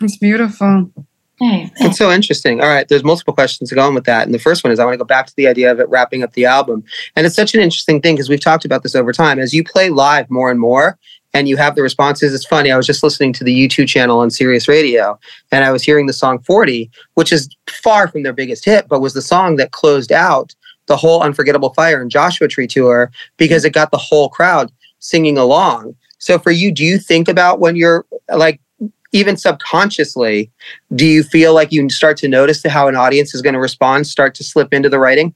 It's 0.00 0.16
beautiful. 0.16 0.90
hey, 1.38 1.70
It's 1.76 1.96
so 1.98 2.10
interesting. 2.10 2.60
All 2.60 2.68
right, 2.68 2.86
there's 2.88 3.04
multiple 3.04 3.32
questions 3.34 3.70
to 3.70 3.76
go 3.76 3.86
on 3.86 3.94
with 3.94 4.04
that. 4.04 4.24
And 4.24 4.34
the 4.34 4.38
first 4.38 4.64
one 4.64 4.72
is 4.72 4.78
I 4.78 4.84
want 4.84 4.94
to 4.94 4.98
go 4.98 5.04
back 5.04 5.26
to 5.26 5.36
the 5.36 5.46
idea 5.46 5.70
of 5.70 5.80
it 5.80 5.88
wrapping 5.88 6.22
up 6.22 6.32
the 6.32 6.44
album. 6.44 6.84
And 7.16 7.24
it's 7.24 7.36
such 7.36 7.54
an 7.54 7.60
interesting 7.60 8.00
thing 8.00 8.16
because 8.16 8.28
we've 8.28 8.40
talked 8.40 8.64
about 8.64 8.82
this 8.82 8.94
over 8.94 9.12
time. 9.12 9.38
As 9.38 9.54
you 9.54 9.64
play 9.64 9.88
live 9.90 10.28
more 10.30 10.50
and 10.50 10.60
more 10.60 10.98
and 11.34 11.48
you 11.48 11.56
have 11.56 11.74
the 11.74 11.82
responses, 11.82 12.34
it's 12.34 12.44
funny. 12.44 12.70
I 12.70 12.76
was 12.76 12.86
just 12.86 13.02
listening 13.02 13.32
to 13.34 13.44
the 13.44 13.68
U2 13.68 13.88
channel 13.88 14.18
on 14.18 14.30
Sirius 14.30 14.68
Radio 14.68 15.18
and 15.52 15.64
I 15.64 15.70
was 15.70 15.82
hearing 15.82 16.06
the 16.06 16.12
song 16.12 16.40
40, 16.40 16.90
which 17.14 17.32
is 17.32 17.48
far 17.68 18.08
from 18.08 18.24
their 18.24 18.34
biggest 18.34 18.64
hit, 18.64 18.88
but 18.88 19.00
was 19.00 19.14
the 19.14 19.22
song 19.22 19.56
that 19.56 19.70
closed 19.70 20.12
out 20.12 20.54
the 20.86 20.96
whole 20.96 21.22
Unforgettable 21.22 21.72
Fire 21.74 22.00
and 22.00 22.10
Joshua 22.10 22.48
Tree 22.48 22.66
tour 22.66 23.10
because 23.36 23.64
it 23.64 23.70
got 23.70 23.90
the 23.90 23.98
whole 23.98 24.28
crowd 24.28 24.72
singing 24.98 25.38
along. 25.38 25.94
So 26.18 26.38
for 26.38 26.50
you, 26.50 26.72
do 26.72 26.84
you 26.84 26.98
think 26.98 27.28
about 27.28 27.60
when 27.60 27.76
you're 27.76 28.06
like, 28.34 28.60
even 29.12 29.36
subconsciously, 29.36 30.50
do 30.94 31.04
you 31.04 31.22
feel 31.22 31.52
like 31.54 31.70
you 31.70 31.88
start 31.90 32.16
to 32.18 32.28
notice 32.28 32.64
how 32.64 32.88
an 32.88 32.96
audience 32.96 33.34
is 33.34 33.42
going 33.42 33.52
to 33.52 33.60
respond, 33.60 34.06
start 34.06 34.34
to 34.36 34.44
slip 34.44 34.72
into 34.72 34.88
the 34.88 34.98
writing? 34.98 35.34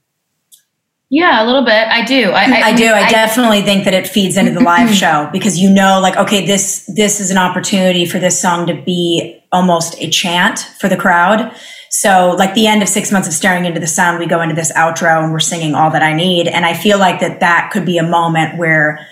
yeah, 1.09 1.41
a 1.41 1.45
little 1.45 1.63
bit. 1.63 1.87
I 1.87 2.03
do. 2.03 2.31
I, 2.31 2.43
I, 2.43 2.75
do. 2.75 2.91
I, 2.91 3.09
definitely 3.09 3.61
think 3.61 3.85
that 3.85 3.93
it 3.93 4.07
feeds 4.07 4.35
into 4.35 4.51
the 4.51 4.59
live 4.59 4.93
show 4.93 5.29
because 5.31 5.57
you 5.57 5.69
know, 5.69 5.99
like, 6.01 6.17
okay, 6.17 6.45
this 6.45 6.85
this 6.95 7.21
is 7.21 7.31
an 7.31 7.37
opportunity 7.37 8.05
for 8.05 8.19
this 8.19 8.41
song 8.41 8.67
to 8.67 8.73
be 8.73 9.41
almost 9.51 9.95
a 9.99 10.09
chant 10.09 10.59
for 10.79 10.89
the 10.89 10.97
crowd. 10.97 11.55
So, 11.89 12.35
like 12.37 12.53
the 12.53 12.67
end 12.67 12.81
of 12.81 12.89
six 12.89 13.11
months 13.11 13.27
of 13.27 13.33
staring 13.33 13.65
into 13.65 13.79
the 13.79 13.87
sun, 13.87 14.19
we 14.19 14.25
go 14.25 14.41
into 14.41 14.55
this 14.55 14.71
outro 14.73 15.23
and 15.23 15.31
we're 15.31 15.39
singing 15.39 15.75
all 15.75 15.89
that 15.91 16.03
I 16.03 16.13
need, 16.13 16.47
and 16.47 16.65
I 16.65 16.73
feel 16.73 16.99
like 16.99 17.19
that 17.21 17.39
that 17.39 17.71
could 17.71 17.85
be 17.85 17.97
a 17.97 18.03
moment 18.03 18.57
where 18.57 19.05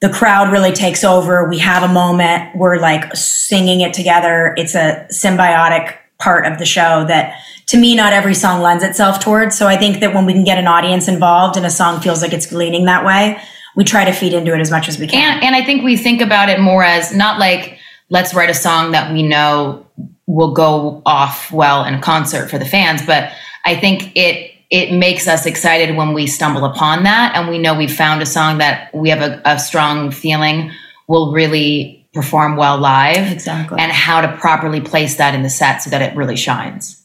the 0.00 0.08
crowd 0.08 0.50
really 0.50 0.72
takes 0.72 1.04
over. 1.04 1.48
We 1.48 1.58
have 1.58 1.88
a 1.88 1.92
moment. 1.92 2.56
We're 2.56 2.78
like 2.78 3.14
singing 3.14 3.80
it 3.80 3.94
together. 3.94 4.52
It's 4.56 4.74
a 4.74 5.06
symbiotic 5.10 5.96
part 6.18 6.46
of 6.46 6.58
the 6.58 6.66
show 6.66 7.04
that 7.06 7.40
to 7.66 7.78
me, 7.78 7.94
not 7.94 8.12
every 8.12 8.34
song 8.34 8.60
lends 8.60 8.84
itself 8.84 9.20
towards. 9.20 9.56
So 9.56 9.66
I 9.66 9.76
think 9.76 10.00
that 10.00 10.12
when 10.12 10.26
we 10.26 10.32
can 10.32 10.44
get 10.44 10.58
an 10.58 10.66
audience 10.66 11.08
involved 11.08 11.56
and 11.56 11.64
a 11.64 11.70
song 11.70 12.00
feels 12.00 12.20
like 12.20 12.32
it's 12.32 12.50
leaning 12.52 12.84
that 12.86 13.04
way, 13.04 13.40
we 13.76 13.84
try 13.84 14.04
to 14.04 14.12
feed 14.12 14.34
into 14.34 14.52
it 14.52 14.60
as 14.60 14.70
much 14.70 14.88
as 14.88 14.98
we 14.98 15.06
can. 15.06 15.34
And 15.34 15.44
and 15.44 15.56
I 15.56 15.64
think 15.64 15.84
we 15.84 15.96
think 15.96 16.20
about 16.20 16.48
it 16.48 16.60
more 16.60 16.82
as 16.82 17.14
not 17.14 17.38
like 17.38 17.78
let's 18.10 18.34
write 18.34 18.50
a 18.50 18.54
song 18.54 18.90
that 18.92 19.12
we 19.12 19.22
know 19.22 19.86
will 20.26 20.52
go 20.52 21.02
off 21.04 21.50
well 21.52 21.84
in 21.84 21.94
a 21.94 22.00
concert 22.00 22.48
for 22.48 22.58
the 22.58 22.64
fans, 22.64 23.04
but 23.04 23.32
I 23.64 23.76
think 23.76 24.16
it 24.16 24.52
it 24.70 24.90
makes 24.90 25.28
us 25.28 25.44
excited 25.44 25.96
when 25.96 26.14
we 26.14 26.26
stumble 26.26 26.64
upon 26.64 27.02
that 27.02 27.36
and 27.36 27.46
we 27.48 27.58
know 27.58 27.76
we've 27.76 27.94
found 27.94 28.22
a 28.22 28.26
song 28.26 28.56
that 28.56 28.92
we 28.94 29.10
have 29.10 29.20
a, 29.20 29.42
a 29.44 29.58
strong 29.58 30.10
feeling 30.10 30.72
will 31.08 31.30
really 31.30 32.08
perform 32.14 32.56
well 32.56 32.78
live 32.78 33.30
Exactly. 33.30 33.78
and 33.78 33.92
how 33.92 34.22
to 34.22 34.34
properly 34.38 34.80
place 34.80 35.16
that 35.16 35.34
in 35.34 35.42
the 35.42 35.50
set 35.50 35.82
so 35.82 35.90
that 35.90 36.00
it 36.00 36.16
really 36.16 36.36
shines. 36.36 37.04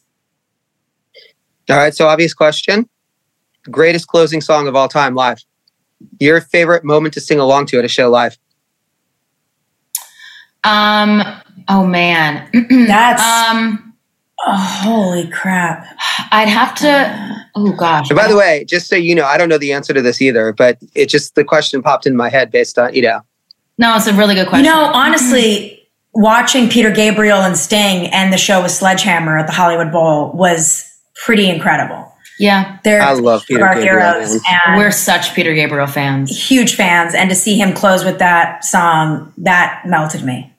All 1.70 1.76
right, 1.76 1.94
so 1.94 2.08
obvious 2.08 2.34
question. 2.34 2.88
Greatest 3.70 4.08
closing 4.08 4.40
song 4.40 4.68
of 4.70 4.76
all 4.78 4.88
time 4.88 5.14
live. 5.14 5.44
Your 6.22 6.40
favorite 6.40 6.86
moment 6.86 7.14
to 7.16 7.22
sing 7.22 7.38
along 7.40 7.66
to 7.68 7.80
at 7.80 7.84
a 7.86 7.90
show 7.90 8.10
live. 8.10 8.38
Um 10.64 11.22
oh 11.70 11.86
man. 11.86 12.50
That's 12.88 13.22
um 13.22 13.94
oh, 14.46 14.56
holy 14.84 15.28
crap. 15.30 15.86
I'd 16.32 16.48
have 16.48 16.76
to 16.76 17.46
oh 17.56 17.72
gosh. 17.74 18.10
And 18.10 18.18
by 18.18 18.28
the 18.28 18.36
way, 18.38 18.66
just 18.66 18.88
so 18.88 18.96
you 18.96 19.16
know, 19.16 19.26
I 19.26 19.38
don't 19.38 19.50
know 19.50 19.58
the 19.58 19.74
answer 19.74 19.94
to 19.94 20.02
this 20.02 20.22
either, 20.22 20.54
but 20.54 20.78
it 20.96 21.08
just 21.08 21.36
the 21.36 21.44
question 21.44 21.82
popped 21.82 22.06
in 22.06 22.16
my 22.16 22.30
head 22.30 22.52
based 22.52 22.78
on, 22.80 22.94
you 22.94 23.02
know. 23.02 23.22
No, 23.78 23.96
it's 23.96 24.08
a 24.08 24.14
really 24.14 24.34
good 24.36 24.48
question. 24.48 24.66
You 24.66 24.72
question. 24.72 24.92
know, 24.92 24.98
honestly, 25.00 25.88
watching 26.14 26.68
Peter 26.70 26.90
Gabriel 26.92 27.40
and 27.42 27.56
Sting 27.56 28.08
and 28.08 28.34
the 28.34 28.38
show 28.38 28.62
with 28.64 28.72
Sledgehammer 28.72 29.38
at 29.38 29.46
the 29.48 29.54
Hollywood 29.54 29.92
Bowl 29.92 30.32
was 30.34 30.84
pretty 31.24 31.48
incredible. 31.50 32.12
yeah. 32.40 32.80
They're 32.84 33.02
I 33.02 33.14
love 33.14 33.44
Peter 33.48 33.64
our 33.66 33.76
Gabriel, 33.76 34.14
heroes 34.14 34.34
and 34.50 34.78
We're 34.78 34.90
such 34.92 35.34
Peter 35.36 35.54
Gabriel 35.54 35.86
fans. 35.88 36.30
huge 36.50 36.76
fans. 36.76 37.14
And 37.14 37.30
to 37.30 37.36
see 37.36 37.56
him 37.60 37.74
close 37.74 38.04
with 38.04 38.18
that 38.20 38.64
song, 38.66 39.32
that 39.38 39.84
melted 39.86 40.24
me. 40.24 40.52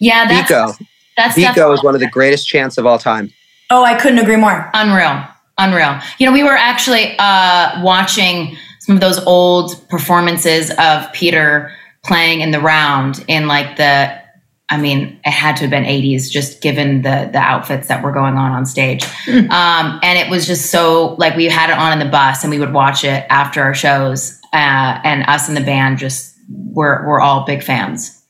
Yeah, 0.00 0.26
that's 0.28 0.50
Biko. 0.50 0.86
that's 1.16 1.36
Biko 1.36 1.42
definitely 1.42 1.74
is 1.74 1.82
one 1.84 1.94
of 1.94 2.00
the 2.00 2.08
greatest 2.08 2.46
chants 2.48 2.78
of 2.78 2.86
all 2.86 2.98
time. 2.98 3.32
Oh, 3.70 3.84
I 3.84 3.98
couldn't 3.98 4.18
agree 4.18 4.36
more. 4.36 4.70
unreal. 4.74 5.24
Unreal. 5.58 6.00
You 6.18 6.26
know, 6.26 6.32
we 6.32 6.42
were 6.42 6.56
actually 6.56 7.14
uh, 7.18 7.82
watching 7.82 8.56
some 8.80 8.96
of 8.96 9.00
those 9.00 9.18
old 9.26 9.88
performances 9.88 10.70
of 10.78 11.10
Peter 11.12 11.72
playing 12.04 12.40
in 12.40 12.50
the 12.50 12.60
round 12.60 13.24
in 13.28 13.46
like 13.46 13.76
the 13.76 14.20
I 14.68 14.78
mean, 14.78 15.20
it 15.26 15.30
had 15.30 15.56
to 15.56 15.62
have 15.62 15.70
been 15.70 15.84
80s, 15.84 16.30
just 16.30 16.62
given 16.62 17.02
the 17.02 17.28
the 17.30 17.38
outfits 17.38 17.88
that 17.88 18.02
were 18.02 18.10
going 18.10 18.36
on 18.38 18.52
on 18.52 18.64
stage. 18.64 19.04
Um, 19.28 20.00
and 20.02 20.18
it 20.18 20.30
was 20.30 20.46
just 20.46 20.70
so 20.70 21.14
like 21.18 21.36
we 21.36 21.44
had 21.46 21.68
it 21.68 21.76
on 21.76 21.92
in 21.92 21.98
the 21.98 22.10
bus, 22.10 22.42
and 22.42 22.50
we 22.50 22.58
would 22.58 22.72
watch 22.72 23.04
it 23.04 23.26
after 23.28 23.62
our 23.62 23.74
shows. 23.74 24.40
Uh, 24.52 24.98
and 25.04 25.24
us 25.28 25.48
and 25.48 25.56
the 25.56 25.62
band 25.62 25.98
just 25.98 26.34
were 26.48 27.04
we're 27.06 27.20
all 27.20 27.44
big 27.44 27.62
fans. 27.62 28.21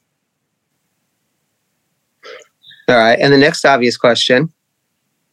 All 2.88 2.96
right. 2.96 3.18
And 3.18 3.32
the 3.32 3.38
next 3.38 3.64
obvious 3.64 3.96
question 3.96 4.52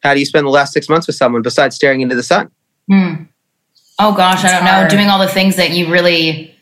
How 0.03 0.13
do 0.13 0.19
you 0.19 0.25
spend 0.25 0.45
the 0.45 0.51
last 0.51 0.73
six 0.73 0.87
months 0.89 1.07
with 1.07 1.15
someone 1.15 1.41
besides 1.41 1.75
staring 1.75 2.01
into 2.01 2.15
the 2.15 2.23
sun? 2.23 2.51
Hmm. 2.89 3.23
Oh 3.99 4.13
gosh, 4.15 4.43
I 4.45 4.51
don't 4.51 4.63
know. 4.65 4.71
hard. 4.71 4.89
Doing 4.89 5.07
all 5.09 5.19
the 5.19 5.27
things 5.27 5.55
that 5.57 5.71
you 5.71 5.91
really 5.91 6.55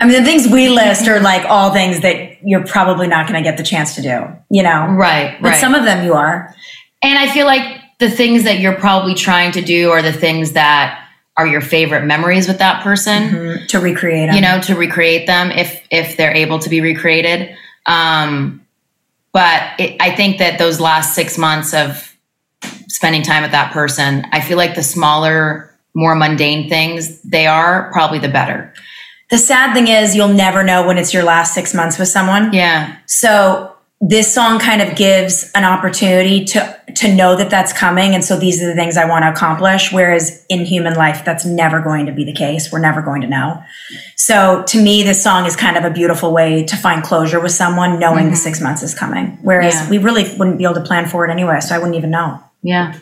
I 0.00 0.04
mean, 0.04 0.12
the 0.22 0.24
things 0.28 0.46
we 0.46 0.68
list 0.68 1.08
are 1.08 1.20
like 1.20 1.46
all 1.46 1.72
things 1.72 2.00
that 2.00 2.36
you're 2.44 2.64
probably 2.66 3.06
not 3.08 3.26
going 3.26 3.42
to 3.42 3.48
get 3.48 3.56
the 3.56 3.62
chance 3.62 3.94
to 3.94 4.02
do, 4.02 4.26
you 4.50 4.62
know? 4.62 4.86
right, 4.88 5.38
But 5.40 5.52
right. 5.52 5.60
some 5.60 5.74
of 5.74 5.84
them 5.86 6.04
you 6.04 6.12
are. 6.12 6.54
And 7.02 7.18
I 7.18 7.32
feel 7.32 7.46
like 7.46 7.80
the 7.98 8.10
things 8.10 8.44
that 8.44 8.60
you're 8.60 8.74
probably 8.76 9.14
trying 9.14 9.52
to 9.52 9.62
do 9.62 9.90
are 9.90 10.02
the 10.02 10.12
things 10.12 10.52
that 10.52 11.02
are 11.38 11.46
your 11.46 11.62
favorite 11.62 12.04
memories 12.04 12.46
with 12.46 12.58
that 12.58 12.82
person, 12.84 13.30
Mhm, 13.30 13.68
to 13.68 13.78
recreate 13.80 14.28
'em. 14.28 14.34
you 14.34 14.42
know, 14.42 14.60
to 14.60 14.74
recreate 14.74 15.26
them 15.26 15.50
if 15.50 15.80
if 15.90 16.16
they're 16.18 16.34
able 16.34 16.58
to 16.58 16.68
be 16.68 16.82
recreated. 16.82 17.48
Um, 17.86 18.60
but 19.36 19.78
it, 19.78 20.00
I 20.00 20.16
think 20.16 20.38
that 20.38 20.58
those 20.58 20.80
last 20.80 21.14
six 21.14 21.36
months 21.36 21.74
of 21.74 22.16
spending 22.88 23.20
time 23.20 23.42
with 23.42 23.52
that 23.52 23.70
person, 23.70 24.24
I 24.32 24.40
feel 24.40 24.56
like 24.56 24.74
the 24.74 24.82
smaller, 24.82 25.78
more 25.92 26.14
mundane 26.14 26.70
things 26.70 27.20
they 27.20 27.46
are, 27.46 27.92
probably 27.92 28.18
the 28.18 28.30
better. 28.30 28.72
The 29.28 29.36
sad 29.36 29.74
thing 29.74 29.88
is, 29.88 30.16
you'll 30.16 30.28
never 30.28 30.62
know 30.62 30.86
when 30.86 30.96
it's 30.96 31.12
your 31.12 31.22
last 31.22 31.52
six 31.52 31.74
months 31.74 31.98
with 31.98 32.08
someone. 32.08 32.54
Yeah, 32.54 32.96
So 33.04 33.75
this 34.00 34.32
song 34.32 34.58
kind 34.58 34.82
of 34.82 34.94
gives 34.94 35.50
an 35.54 35.64
opportunity 35.64 36.44
to 36.44 36.76
to 36.96 37.14
know 37.14 37.36
that 37.36 37.50
that's 37.50 37.72
coming, 37.72 38.14
and 38.14 38.24
so 38.24 38.38
these 38.38 38.62
are 38.62 38.66
the 38.66 38.74
things 38.74 38.96
I 38.96 39.06
want 39.06 39.24
to 39.24 39.30
accomplish. 39.30 39.92
Whereas 39.92 40.44
in 40.48 40.64
human 40.64 40.94
life, 40.94 41.24
that's 41.24 41.44
never 41.44 41.80
going 41.80 42.06
to 42.06 42.12
be 42.12 42.24
the 42.24 42.32
case. 42.32 42.72
We're 42.72 42.78
never 42.78 43.02
going 43.02 43.20
to 43.22 43.26
know. 43.26 43.62
So 44.16 44.62
to 44.68 44.82
me, 44.82 45.02
this 45.02 45.22
song 45.22 45.46
is 45.46 45.56
kind 45.56 45.76
of 45.76 45.84
a 45.84 45.90
beautiful 45.90 46.32
way 46.32 46.64
to 46.64 46.76
find 46.76 47.02
closure 47.02 47.40
with 47.40 47.52
someone, 47.52 47.98
knowing 47.98 48.26
the 48.26 48.30
mm-hmm. 48.30 48.36
six 48.36 48.60
months 48.60 48.82
is 48.82 48.94
coming. 48.94 49.38
Whereas 49.42 49.74
Yeah. 49.74 49.90
we 49.90 49.98
really 49.98 50.24
wouldn't 50.36 50.58
be 50.58 50.64
able 50.64 50.74
to 50.74 50.80
plan 50.80 51.06
for 51.06 51.26
it 51.26 51.30
anyway, 51.30 51.60
so 51.60 51.74
I 51.74 51.78
wouldn't 51.78 51.96
even 51.96 52.10
know. 52.10 52.42
yeah, 52.62 52.94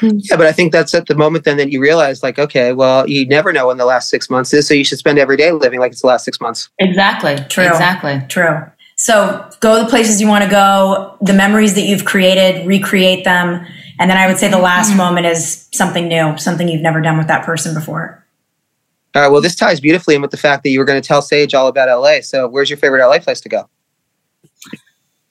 Yeah, 0.00 0.36
but 0.36 0.46
I 0.46 0.52
think 0.52 0.72
that's 0.72 0.94
at 0.94 1.06
the 1.06 1.14
moment 1.14 1.44
then 1.44 1.58
that 1.58 1.70
you 1.70 1.80
realize, 1.80 2.22
like, 2.22 2.38
okay, 2.38 2.72
well, 2.72 3.08
you 3.08 3.26
never 3.26 3.52
know 3.52 3.66
when 3.66 3.76
the 3.76 3.84
last 3.84 4.08
six 4.08 4.30
months 4.30 4.54
is, 4.54 4.66
so 4.66 4.72
you 4.72 4.84
should 4.84 4.98
spend 4.98 5.18
every 5.18 5.36
day 5.36 5.52
living 5.52 5.78
like 5.78 5.92
it's 5.92 6.00
the 6.00 6.06
last 6.06 6.24
six 6.24 6.40
months. 6.40 6.70
exactly, 6.78 7.36
True. 7.48 7.66
exactly. 7.66 8.22
True. 8.28 8.62
So 8.98 9.48
go 9.60 9.82
the 9.82 9.88
places 9.88 10.20
you 10.20 10.26
want 10.26 10.42
to 10.44 10.50
go, 10.50 11.16
the 11.20 11.32
memories 11.32 11.74
that 11.74 11.82
you've 11.82 12.04
created, 12.04 12.66
recreate 12.66 13.24
them. 13.24 13.64
And 14.00 14.10
then 14.10 14.18
I 14.18 14.26
would 14.26 14.38
say 14.38 14.50
the 14.50 14.58
last 14.58 14.94
moment 14.96 15.26
is 15.26 15.68
something 15.72 16.08
new, 16.08 16.36
something 16.36 16.68
you've 16.68 16.82
never 16.82 17.00
done 17.00 17.16
with 17.16 17.28
that 17.28 17.46
person 17.46 17.74
before. 17.74 18.24
All 19.14 19.22
right, 19.22 19.28
well, 19.28 19.40
this 19.40 19.54
ties 19.54 19.80
beautifully 19.80 20.16
in 20.16 20.20
with 20.20 20.32
the 20.32 20.36
fact 20.36 20.64
that 20.64 20.70
you 20.70 20.80
were 20.80 20.84
going 20.84 21.00
to 21.00 21.06
tell 21.06 21.22
Sage 21.22 21.54
all 21.54 21.68
about 21.68 21.88
LA. 21.88 22.20
So, 22.20 22.46
where's 22.46 22.68
your 22.68 22.76
favorite 22.76 23.06
LA 23.06 23.18
place 23.18 23.40
to 23.40 23.48
go? 23.48 23.68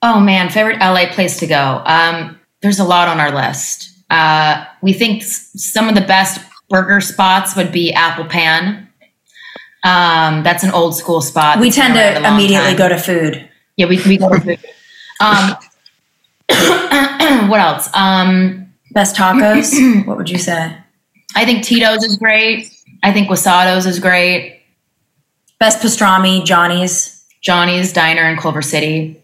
Oh 0.02 0.20
man, 0.20 0.50
favorite 0.50 0.80
LA 0.80 1.08
place 1.12 1.38
to 1.40 1.48
go. 1.48 1.82
Um, 1.86 2.40
there's 2.62 2.80
a 2.80 2.84
lot 2.84 3.08
on 3.08 3.20
our 3.20 3.32
list. 3.32 3.92
Uh, 4.10 4.66
we 4.82 4.94
think 4.94 5.24
some 5.24 5.90
of 5.90 5.96
the 5.96 6.02
best 6.02 6.40
burger 6.70 7.02
spots 7.02 7.56
would 7.56 7.72
be 7.72 7.94
Apple 7.94 8.26
Pan. 8.26 8.90
Um, 9.84 10.44
that's 10.44 10.64
an 10.64 10.72
old 10.72 10.96
school 10.96 11.22
spot. 11.22 11.60
We 11.60 11.72
tend 11.72 11.94
to 11.96 12.28
immediately 12.28 12.70
time. 12.70 12.78
go 12.78 12.90
to 12.90 12.98
food. 12.98 13.50
Yeah, 13.78 13.86
we 13.88 14.02
we 14.06 14.18
go 14.18 14.30
to 14.30 14.40
food. 14.40 14.60
Um, 15.20 15.56
what 17.50 17.60
else? 17.60 17.90
Um, 17.94 18.74
Best 18.92 19.16
tacos, 19.16 20.06
what 20.08 20.18
would 20.18 20.30
you 20.30 20.40
say? 20.40 20.76
I 21.36 21.46
think 21.46 21.64
Tito's 21.64 22.04
is 22.04 22.18
great. 22.18 22.72
I 23.04 23.12
think 23.14 23.30
Guisados 23.30 23.86
is 23.86 24.00
great. 24.00 24.62
Best 25.60 25.80
pastrami, 25.80 26.44
Johnny's. 26.44 27.14
Johnny's 27.42 27.94
Diner 27.94 28.24
in 28.24 28.38
Culver 28.38 28.64
City. 28.64 29.22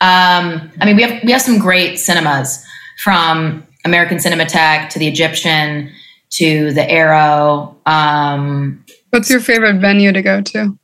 Um, 0.00 0.70
I 0.80 0.84
mean, 0.84 0.96
we 0.96 1.02
have 1.02 1.22
we 1.24 1.32
have 1.32 1.42
some 1.42 1.58
great 1.58 1.98
cinemas 1.98 2.64
from 3.02 3.66
American 3.84 4.18
Cinematheque 4.18 4.88
to 4.90 4.98
the 4.98 5.08
Egyptian 5.08 5.90
to 6.30 6.72
the 6.72 6.88
Aero. 6.88 7.76
Um, 7.86 8.84
What's 9.10 9.28
your 9.30 9.40
favorite 9.40 9.80
venue 9.80 10.12
to 10.12 10.22
go 10.22 10.40
to? 10.42 10.78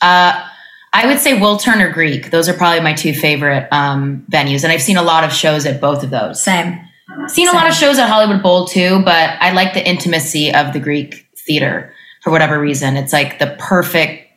uh, 0.00 0.48
I 0.92 1.06
would 1.06 1.18
say 1.18 1.32
Wiltern 1.32 1.92
Greek. 1.92 2.30
Those 2.30 2.48
are 2.48 2.52
probably 2.54 2.80
my 2.80 2.92
two 2.92 3.14
favorite 3.14 3.66
um, 3.72 4.26
venues, 4.30 4.62
and 4.62 4.72
I've 4.72 4.82
seen 4.82 4.96
a 4.96 5.02
lot 5.02 5.24
of 5.24 5.32
shows 5.32 5.64
at 5.64 5.80
both 5.80 6.04
of 6.04 6.10
those. 6.10 6.42
Same. 6.42 6.80
Seen 7.28 7.48
a 7.48 7.52
lot 7.52 7.68
of 7.68 7.74
shows 7.74 7.98
at 7.98 8.08
Hollywood 8.08 8.42
Bowl 8.42 8.66
too, 8.66 9.02
but 9.04 9.30
I 9.40 9.52
like 9.52 9.74
the 9.74 9.86
intimacy 9.86 10.52
of 10.52 10.72
the 10.72 10.80
Greek 10.80 11.26
theater 11.36 11.92
for 12.22 12.30
whatever 12.30 12.58
reason. 12.58 12.96
It's 12.96 13.12
like 13.12 13.38
the 13.38 13.56
perfect 13.58 14.28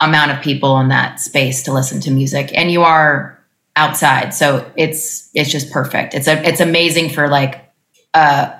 amount 0.00 0.32
of 0.32 0.40
people 0.40 0.78
in 0.80 0.88
that 0.88 1.20
space 1.20 1.62
to 1.64 1.72
listen 1.72 2.00
to 2.02 2.10
music, 2.10 2.50
and 2.54 2.70
you 2.70 2.82
are 2.82 3.38
outside, 3.76 4.34
so 4.34 4.70
it's 4.76 5.30
it's 5.34 5.50
just 5.50 5.70
perfect. 5.70 6.14
It's 6.14 6.28
a 6.28 6.46
it's 6.46 6.60
amazing 6.60 7.10
for 7.10 7.28
like 7.28 7.70
a 8.14 8.52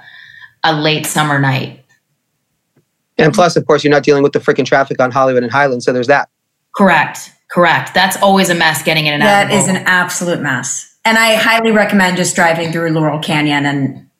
a 0.64 0.74
late 0.74 1.06
summer 1.06 1.38
night. 1.38 1.84
And 3.18 3.34
plus, 3.34 3.56
of 3.56 3.66
course, 3.66 3.84
you're 3.84 3.90
not 3.90 4.02
dealing 4.02 4.22
with 4.22 4.32
the 4.32 4.38
freaking 4.38 4.64
traffic 4.64 5.00
on 5.00 5.10
Hollywood 5.10 5.42
and 5.42 5.52
Highland, 5.52 5.82
so 5.82 5.92
there's 5.92 6.06
that. 6.06 6.30
Correct, 6.74 7.32
correct. 7.50 7.94
That's 7.94 8.16
always 8.22 8.50
a 8.50 8.54
mess 8.54 8.82
getting 8.82 9.06
in 9.06 9.14
and 9.14 9.22
out. 9.22 9.26
That 9.26 9.44
of 9.44 9.50
the 9.50 9.56
is 9.56 9.68
an 9.68 9.76
absolute 9.86 10.40
mess. 10.40 10.96
And 11.04 11.16
I 11.18 11.34
highly 11.34 11.70
recommend 11.70 12.16
just 12.16 12.36
driving 12.36 12.72
through 12.72 12.90
Laurel 12.90 13.20
Canyon 13.20 13.64
and 13.64 14.10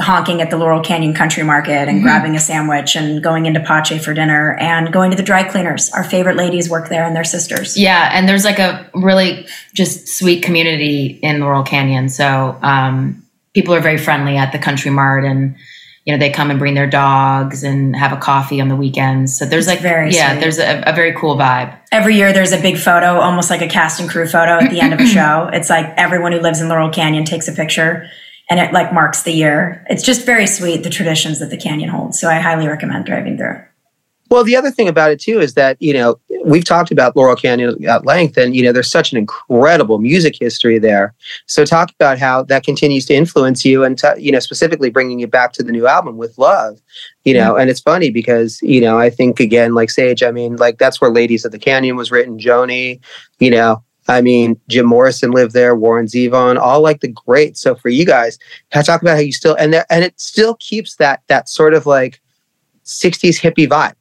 honking 0.00 0.40
at 0.40 0.50
the 0.50 0.56
Laurel 0.56 0.80
Canyon 0.80 1.12
Country 1.12 1.42
Market 1.42 1.88
and 1.88 2.02
grabbing 2.02 2.36
a 2.36 2.38
sandwich 2.38 2.94
and 2.94 3.22
going 3.22 3.46
into 3.46 3.58
Pace 3.58 4.04
for 4.04 4.14
dinner 4.14 4.56
and 4.60 4.92
going 4.92 5.10
to 5.10 5.16
the 5.16 5.24
dry 5.24 5.42
cleaners. 5.42 5.90
Our 5.90 6.04
favorite 6.04 6.36
ladies 6.36 6.70
work 6.70 6.88
there 6.88 7.04
and 7.04 7.16
their 7.16 7.24
sisters. 7.24 7.76
Yeah, 7.76 8.10
and 8.12 8.28
there's 8.28 8.44
like 8.44 8.60
a 8.60 8.88
really 8.94 9.48
just 9.74 10.06
sweet 10.06 10.44
community 10.44 11.18
in 11.22 11.40
Laurel 11.40 11.64
Canyon. 11.64 12.08
So 12.08 12.56
um, 12.62 13.24
people 13.54 13.74
are 13.74 13.80
very 13.80 13.98
friendly 13.98 14.36
at 14.36 14.52
the 14.52 14.58
Country 14.58 14.92
Mart, 14.92 15.24
and 15.24 15.56
you 16.08 16.14
know, 16.14 16.18
they 16.18 16.30
come 16.30 16.48
and 16.48 16.58
bring 16.58 16.72
their 16.72 16.88
dogs 16.88 17.62
and 17.62 17.94
have 17.94 18.12
a 18.14 18.16
coffee 18.16 18.62
on 18.62 18.68
the 18.68 18.76
weekends. 18.76 19.36
So 19.38 19.44
there's 19.44 19.66
It's 19.66 19.74
like, 19.74 19.82
very 19.82 20.10
yeah, 20.10 20.30
sweet. 20.32 20.40
there's 20.40 20.58
a, 20.58 20.80
a 20.86 20.94
very 20.94 21.12
cool 21.12 21.36
vibe. 21.36 21.76
Every 21.92 22.16
year 22.16 22.32
there's 22.32 22.50
a 22.52 22.58
big 22.58 22.78
photo, 22.78 23.20
almost 23.20 23.50
like 23.50 23.60
a 23.60 23.68
cast 23.68 24.00
and 24.00 24.08
crew 24.08 24.26
photo 24.26 24.52
at 24.52 24.70
the 24.70 24.80
end 24.80 24.94
of 24.94 25.00
a 25.00 25.06
show. 25.16 25.50
It's 25.52 25.68
like 25.68 25.84
everyone 25.98 26.32
who 26.32 26.40
lives 26.40 26.62
in 26.62 26.68
Laurel 26.70 26.88
Canyon 26.88 27.26
takes 27.26 27.46
a 27.46 27.52
picture 27.52 28.08
and 28.48 28.58
it 28.58 28.72
like 28.72 28.90
marks 28.90 29.24
the 29.24 29.32
year. 29.32 29.84
It's 29.90 30.02
just 30.02 30.24
very 30.24 30.46
sweet, 30.46 30.82
the 30.82 30.88
traditions 30.88 31.40
that 31.40 31.50
the 31.50 31.58
canyon 31.58 31.90
holds. 31.90 32.18
So 32.18 32.30
I 32.30 32.36
highly 32.40 32.66
recommend 32.68 33.04
driving 33.04 33.36
through. 33.36 33.62
Well, 34.30 34.44
the 34.44 34.56
other 34.56 34.70
thing 34.70 34.88
about 34.88 35.10
it 35.10 35.20
too 35.20 35.40
is 35.40 35.52
that 35.54 35.76
you 35.78 35.92
know 35.92 36.18
we've 36.48 36.64
talked 36.64 36.90
about 36.90 37.14
Laurel 37.14 37.36
Canyon 37.36 37.84
at 37.86 38.06
length, 38.06 38.36
and 38.36 38.56
you 38.56 38.62
know 38.62 38.72
there's 38.72 38.90
such 38.90 39.12
an 39.12 39.18
incredible 39.18 39.98
music 39.98 40.36
history 40.40 40.78
there. 40.78 41.14
So 41.46 41.64
talk 41.64 41.90
about 41.90 42.18
how 42.18 42.42
that 42.44 42.64
continues 42.64 43.06
to 43.06 43.14
influence 43.14 43.64
you, 43.64 43.84
and 43.84 43.98
t- 43.98 44.08
you 44.18 44.32
know 44.32 44.40
specifically 44.40 44.90
bringing 44.90 45.18
you 45.18 45.26
back 45.26 45.52
to 45.54 45.62
the 45.62 45.72
new 45.72 45.86
album 45.86 46.16
with 46.16 46.38
love. 46.38 46.80
You 47.24 47.34
know, 47.34 47.56
and 47.56 47.68
it's 47.68 47.80
funny 47.80 48.10
because 48.10 48.60
you 48.62 48.80
know 48.80 48.98
I 48.98 49.10
think 49.10 49.38
again 49.38 49.74
like 49.74 49.90
Sage, 49.90 50.22
I 50.22 50.30
mean 50.30 50.56
like 50.56 50.78
that's 50.78 51.00
where 51.00 51.10
Ladies 51.10 51.44
of 51.44 51.52
the 51.52 51.58
Canyon 51.58 51.96
was 51.96 52.10
written, 52.10 52.38
Joni. 52.38 53.00
You 53.38 53.50
know, 53.50 53.84
I 54.08 54.22
mean 54.22 54.58
Jim 54.68 54.86
Morrison 54.86 55.30
lived 55.30 55.52
there, 55.52 55.76
Warren 55.76 56.06
Zevon, 56.06 56.58
all 56.58 56.80
like 56.80 57.00
the 57.00 57.08
greats. 57.08 57.60
So 57.60 57.74
for 57.74 57.90
you 57.90 58.06
guys, 58.06 58.38
I 58.74 58.82
talk 58.82 59.02
about 59.02 59.14
how 59.14 59.22
you 59.22 59.32
still 59.32 59.54
and 59.54 59.72
there 59.72 59.86
and 59.90 60.04
it 60.04 60.18
still 60.18 60.54
keeps 60.56 60.96
that 60.96 61.22
that 61.28 61.48
sort 61.48 61.74
of 61.74 61.86
like 61.86 62.20
60s 62.84 63.38
hippie 63.38 63.68
vibe. 63.68 63.94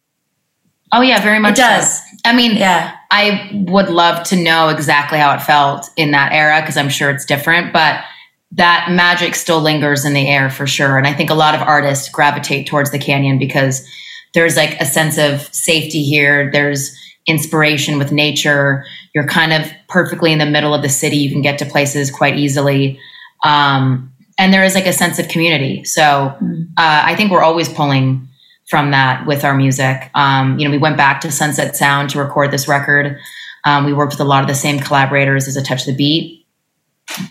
Oh 0.91 1.01
yeah, 1.01 1.21
very 1.21 1.39
much. 1.39 1.53
It 1.53 1.61
does. 1.61 1.99
so. 1.99 2.03
I 2.25 2.33
mean, 2.35 2.55
Yeah. 2.57 2.95
I 3.09 3.49
would 3.67 3.89
love 3.89 4.25
to 4.27 4.35
know 4.35 4.69
exactly 4.69 5.17
how 5.17 5.33
it 5.33 5.41
felt 5.41 5.89
in 5.95 6.11
that 6.11 6.33
era 6.33 6.61
because 6.61 6.75
I'm 6.77 6.89
sure 6.89 7.09
it's 7.09 7.25
different, 7.25 7.71
but 7.71 8.03
that 8.51 8.89
magic 8.91 9.35
still 9.35 9.61
lingers 9.61 10.03
in 10.05 10.13
the 10.13 10.27
air 10.27 10.49
for 10.49 10.67
sure. 10.67 10.97
And 10.97 11.07
I 11.07 11.13
think 11.13 11.29
a 11.29 11.33
lot 11.33 11.55
of 11.55 11.61
artists 11.61 12.09
gravitate 12.09 12.67
towards 12.67 12.91
the 12.91 12.99
canyon 12.99 13.39
because 13.39 13.87
there's 14.33 14.57
like 14.57 14.79
a 14.81 14.85
sense 14.85 15.17
of 15.17 15.41
safety 15.53 16.03
here. 16.03 16.49
There's 16.51 16.97
inspiration 17.27 17.97
with 17.97 18.11
nature. 18.11 18.85
You're 19.13 19.27
kind 19.27 19.53
of 19.53 19.71
perfectly 19.89 20.31
in 20.31 20.39
the 20.39 20.45
middle 20.45 20.73
of 20.73 20.81
the 20.81 20.89
city. 20.89 21.17
You 21.17 21.31
can 21.31 21.41
get 21.41 21.57
to 21.59 21.65
places 21.65 22.11
quite 22.11 22.37
easily. 22.37 22.99
Um, 23.43 24.11
and 24.37 24.53
there 24.53 24.63
is 24.63 24.75
like 24.75 24.85
a 24.85 24.93
sense 24.93 25.17
of 25.19 25.27
community. 25.27 25.83
So 25.83 26.01
uh, 26.03 26.35
I 26.77 27.15
think 27.15 27.31
we're 27.31 27.43
always 27.43 27.67
pulling 27.69 28.26
from 28.67 28.91
that 28.91 29.25
with 29.25 29.43
our 29.43 29.55
music. 29.55 30.09
Um, 30.13 30.59
you 30.59 30.65
know, 30.65 30.71
we 30.71 30.77
went 30.77 30.97
back 30.97 31.21
to 31.21 31.31
Sunset 31.31 31.75
Sound 31.75 32.09
to 32.11 32.19
record 32.19 32.51
this 32.51 32.67
record. 32.67 33.17
Um, 33.63 33.85
we 33.85 33.93
worked 33.93 34.13
with 34.13 34.21
a 34.21 34.25
lot 34.25 34.41
of 34.41 34.47
the 34.47 34.55
same 34.55 34.79
collaborators 34.79 35.47
as 35.47 35.55
a 35.55 35.63
Touch 35.63 35.85
the 35.85 35.95
Beat. 35.95 36.45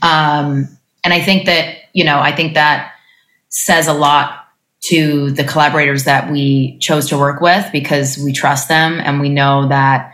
Um, 0.03 0.69
and 1.05 1.13
I 1.15 1.21
think 1.21 1.47
that, 1.47 1.77
you 1.93 2.05
know, 2.05 2.19
I 2.19 2.35
think 2.35 2.55
that 2.55 2.93
says 3.49 3.87
a 3.87 3.93
lot 3.93 4.49
to 4.85 5.31
the 5.31 5.45
collaborators 5.45 6.05
that 6.05 6.31
we 6.31 6.79
chose 6.79 7.09
to 7.09 7.19
work 7.19 7.41
with 7.41 7.67
because 7.73 8.19
we 8.19 8.33
trust 8.33 8.69
them 8.69 9.01
and 9.01 9.21
we 9.21 9.29
know 9.29 9.69
that 9.69 10.13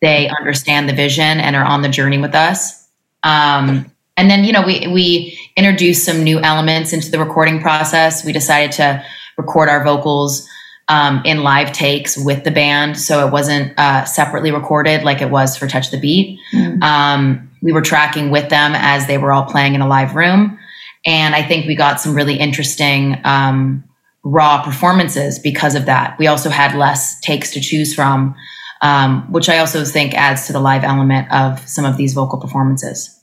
they 0.00 0.28
understand 0.28 0.88
the 0.88 0.94
vision 0.94 1.40
and 1.40 1.56
are 1.56 1.64
on 1.64 1.82
the 1.82 1.88
journey 1.88 2.18
with 2.18 2.34
us. 2.34 2.88
Um, 3.22 3.90
and 4.16 4.30
then, 4.30 4.44
you 4.44 4.52
know, 4.52 4.62
we, 4.62 4.86
we 4.88 5.38
introduced 5.56 6.04
some 6.04 6.22
new 6.22 6.38
elements 6.40 6.92
into 6.92 7.10
the 7.10 7.18
recording 7.18 7.60
process. 7.60 8.24
We 8.24 8.32
decided 8.32 8.72
to 8.72 9.04
record 9.36 9.68
our 9.68 9.82
vocals 9.84 10.48
um, 10.90 11.22
in 11.24 11.44
live 11.44 11.72
takes 11.72 12.18
with 12.18 12.42
the 12.42 12.50
band. 12.50 12.98
So 12.98 13.24
it 13.24 13.30
wasn't 13.30 13.72
uh, 13.78 14.04
separately 14.04 14.50
recorded 14.50 15.04
like 15.04 15.22
it 15.22 15.30
was 15.30 15.56
for 15.56 15.68
Touch 15.68 15.92
the 15.92 16.00
Beat. 16.00 16.40
Um, 16.82 17.48
we 17.62 17.70
were 17.70 17.80
tracking 17.80 18.30
with 18.30 18.50
them 18.50 18.72
as 18.74 19.06
they 19.06 19.16
were 19.16 19.32
all 19.32 19.44
playing 19.44 19.76
in 19.76 19.82
a 19.82 19.86
live 19.86 20.16
room. 20.16 20.58
And 21.06 21.34
I 21.34 21.44
think 21.44 21.66
we 21.66 21.76
got 21.76 22.00
some 22.00 22.12
really 22.12 22.36
interesting 22.36 23.20
um, 23.24 23.84
raw 24.24 24.62
performances 24.64 25.38
because 25.38 25.76
of 25.76 25.86
that. 25.86 26.18
We 26.18 26.26
also 26.26 26.50
had 26.50 26.76
less 26.76 27.20
takes 27.20 27.52
to 27.52 27.60
choose 27.60 27.94
from, 27.94 28.34
um, 28.82 29.30
which 29.30 29.48
I 29.48 29.58
also 29.58 29.84
think 29.84 30.14
adds 30.14 30.48
to 30.48 30.52
the 30.52 30.60
live 30.60 30.82
element 30.82 31.30
of 31.32 31.66
some 31.68 31.84
of 31.84 31.96
these 31.98 32.14
vocal 32.14 32.40
performances. 32.40 33.16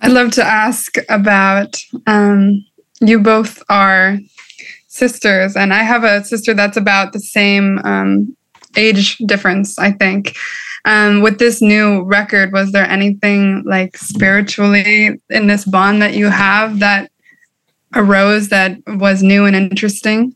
I'd 0.00 0.12
love 0.12 0.32
to 0.32 0.44
ask 0.44 0.96
about 1.08 1.82
um, 2.06 2.66
you 3.00 3.18
both 3.18 3.62
are 3.70 4.18
sisters, 4.96 5.56
and 5.56 5.72
I 5.72 5.82
have 5.82 6.04
a 6.04 6.24
sister 6.24 6.54
that's 6.54 6.76
about 6.76 7.12
the 7.12 7.20
same 7.20 7.78
um, 7.84 8.36
age 8.76 9.18
difference, 9.18 9.78
I 9.78 9.92
think. 9.92 10.36
Um, 10.84 11.20
with 11.20 11.38
this 11.38 11.60
new 11.60 12.02
record, 12.02 12.52
was 12.52 12.72
there 12.72 12.88
anything 12.88 13.64
like 13.66 13.96
spiritually 13.96 15.20
in 15.30 15.46
this 15.48 15.64
bond 15.64 16.00
that 16.02 16.14
you 16.14 16.28
have 16.28 16.78
that 16.78 17.10
arose 17.94 18.48
that 18.50 18.78
was 18.86 19.22
new 19.22 19.44
and 19.44 19.56
interesting? 19.56 20.34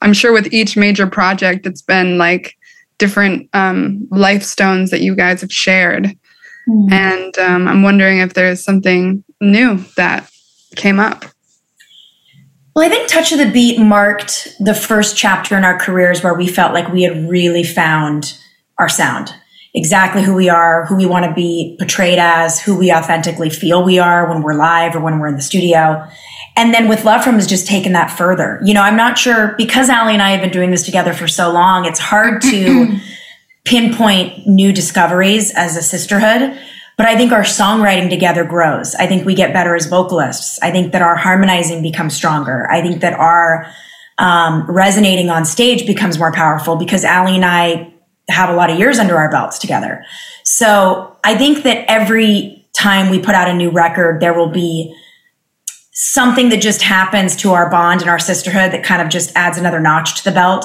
I'm 0.00 0.12
sure 0.12 0.32
with 0.32 0.52
each 0.52 0.76
major 0.76 1.06
project, 1.06 1.66
it's 1.66 1.82
been 1.82 2.18
like 2.18 2.54
different 2.98 3.48
um, 3.52 4.06
life 4.10 4.42
stones 4.42 4.90
that 4.90 5.00
you 5.00 5.16
guys 5.16 5.40
have 5.40 5.52
shared. 5.52 6.16
And 6.90 7.36
um, 7.38 7.66
I'm 7.66 7.82
wondering 7.82 8.18
if 8.18 8.34
there's 8.34 8.62
something 8.62 9.24
new 9.40 9.84
that 9.96 10.30
came 10.76 11.00
up. 11.00 11.24
Well, 12.74 12.86
I 12.86 12.88
think 12.88 13.08
Touch 13.08 13.32
of 13.32 13.38
the 13.38 13.50
Beat 13.50 13.80
marked 13.80 14.56
the 14.60 14.74
first 14.74 15.16
chapter 15.16 15.56
in 15.56 15.64
our 15.64 15.78
careers 15.78 16.22
where 16.22 16.34
we 16.34 16.46
felt 16.46 16.72
like 16.72 16.92
we 16.92 17.02
had 17.02 17.28
really 17.28 17.64
found 17.64 18.38
our 18.78 18.88
sound. 18.88 19.34
Exactly 19.74 20.22
who 20.22 20.34
we 20.34 20.48
are, 20.48 20.86
who 20.86 20.96
we 20.96 21.06
want 21.06 21.24
to 21.24 21.32
be 21.32 21.76
portrayed 21.78 22.18
as, 22.18 22.60
who 22.60 22.76
we 22.76 22.92
authentically 22.92 23.50
feel 23.50 23.84
we 23.84 23.98
are 23.98 24.28
when 24.28 24.42
we're 24.42 24.54
live 24.54 24.94
or 24.94 25.00
when 25.00 25.18
we're 25.18 25.28
in 25.28 25.36
the 25.36 25.42
studio. 25.42 26.04
And 26.56 26.74
then 26.74 26.88
with 26.88 27.04
Love 27.04 27.22
From 27.22 27.34
has 27.34 27.46
just 27.46 27.66
taken 27.66 27.92
that 27.92 28.10
further. 28.10 28.60
You 28.64 28.74
know, 28.74 28.82
I'm 28.82 28.96
not 28.96 29.18
sure 29.18 29.54
because 29.56 29.88
Aly 29.88 30.12
and 30.12 30.22
I 30.22 30.30
have 30.30 30.40
been 30.40 30.50
doing 30.50 30.70
this 30.70 30.84
together 30.84 31.12
for 31.12 31.28
so 31.28 31.52
long, 31.52 31.86
it's 31.86 32.00
hard 32.00 32.42
to 32.42 32.98
pinpoint 33.64 34.46
new 34.46 34.72
discoveries 34.72 35.52
as 35.54 35.76
a 35.76 35.82
sisterhood. 35.82 36.58
But 37.00 37.08
I 37.08 37.16
think 37.16 37.32
our 37.32 37.44
songwriting 37.44 38.10
together 38.10 38.44
grows. 38.44 38.94
I 38.94 39.06
think 39.06 39.24
we 39.24 39.34
get 39.34 39.54
better 39.54 39.74
as 39.74 39.86
vocalists. 39.86 40.58
I 40.60 40.70
think 40.70 40.92
that 40.92 41.00
our 41.00 41.16
harmonizing 41.16 41.80
becomes 41.80 42.14
stronger. 42.14 42.70
I 42.70 42.82
think 42.82 43.00
that 43.00 43.14
our 43.14 43.72
um, 44.18 44.70
resonating 44.70 45.30
on 45.30 45.46
stage 45.46 45.86
becomes 45.86 46.18
more 46.18 46.30
powerful 46.30 46.76
because 46.76 47.02
Aly 47.02 47.36
and 47.36 47.44
I 47.46 47.90
have 48.28 48.50
a 48.50 48.52
lot 48.52 48.68
of 48.68 48.78
years 48.78 48.98
under 48.98 49.16
our 49.16 49.30
belts 49.30 49.58
together. 49.58 50.04
So 50.44 51.16
I 51.24 51.38
think 51.38 51.62
that 51.62 51.90
every 51.90 52.68
time 52.74 53.08
we 53.08 53.18
put 53.18 53.34
out 53.34 53.48
a 53.48 53.54
new 53.54 53.70
record, 53.70 54.20
there 54.20 54.34
will 54.34 54.50
be 54.50 54.94
something 56.02 56.48
that 56.48 56.62
just 56.62 56.80
happens 56.80 57.36
to 57.36 57.52
our 57.52 57.68
bond 57.68 58.00
and 58.00 58.08
our 58.08 58.18
sisterhood 58.18 58.72
that 58.72 58.82
kind 58.82 59.02
of 59.02 59.10
just 59.10 59.30
adds 59.36 59.58
another 59.58 59.78
notch 59.78 60.16
to 60.16 60.24
the 60.24 60.30
belt. 60.30 60.64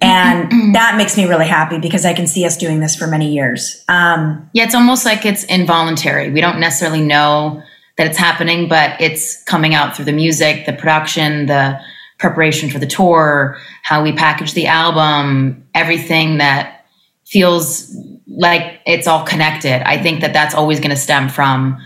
And 0.00 0.50
that 0.74 0.94
makes 0.96 1.14
me 1.14 1.26
really 1.26 1.46
happy 1.46 1.78
because 1.78 2.06
I 2.06 2.14
can 2.14 2.26
see 2.26 2.46
us 2.46 2.56
doing 2.56 2.80
this 2.80 2.96
for 2.96 3.06
many 3.06 3.34
years. 3.34 3.84
Um, 3.88 4.48
Yeah, 4.54 4.64
it's 4.64 4.74
almost 4.74 5.04
like 5.04 5.26
it's 5.26 5.44
involuntary. 5.44 6.30
We 6.30 6.40
don't 6.40 6.58
necessarily 6.58 7.02
know 7.02 7.62
that 7.98 8.06
it's 8.06 8.16
happening, 8.16 8.66
but 8.66 8.98
it's 8.98 9.42
coming 9.44 9.74
out 9.74 9.94
through 9.94 10.06
the 10.06 10.12
music, 10.12 10.64
the 10.64 10.72
production, 10.72 11.44
the 11.46 11.78
preparation 12.18 12.70
for 12.70 12.78
the 12.78 12.86
tour, 12.86 13.58
how 13.82 14.02
we 14.02 14.12
package 14.12 14.54
the 14.54 14.68
album, 14.68 15.66
everything 15.74 16.38
that 16.38 16.86
feels 17.26 17.94
like 18.26 18.80
it's 18.86 19.06
all 19.06 19.26
connected. 19.26 19.86
I 19.86 20.02
think 20.02 20.22
that 20.22 20.32
that's 20.32 20.54
always 20.54 20.80
going 20.80 20.90
to 20.90 20.96
stem 20.96 21.28
from 21.28 21.78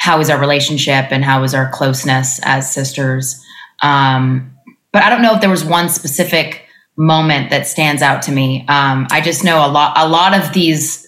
how 0.00 0.18
is 0.18 0.30
our 0.30 0.40
relationship 0.40 1.12
and 1.12 1.22
how 1.22 1.42
is 1.42 1.52
our 1.54 1.68
closeness 1.70 2.40
as 2.42 2.72
sisters. 2.72 3.38
Um, 3.82 4.50
but 4.92 5.02
I 5.02 5.10
don't 5.10 5.20
know 5.20 5.34
if 5.34 5.42
there 5.42 5.50
was 5.50 5.62
one 5.62 5.90
specific 5.90 6.64
moment 6.96 7.50
that 7.50 7.66
stands 7.66 8.00
out 8.00 8.22
to 8.22 8.32
me. 8.32 8.64
Um, 8.66 9.06
I 9.10 9.20
just 9.20 9.44
know 9.44 9.58
a 9.64 9.68
lot. 9.68 9.92
A 9.96 10.08
lot 10.08 10.32
of 10.34 10.54
these 10.54 11.06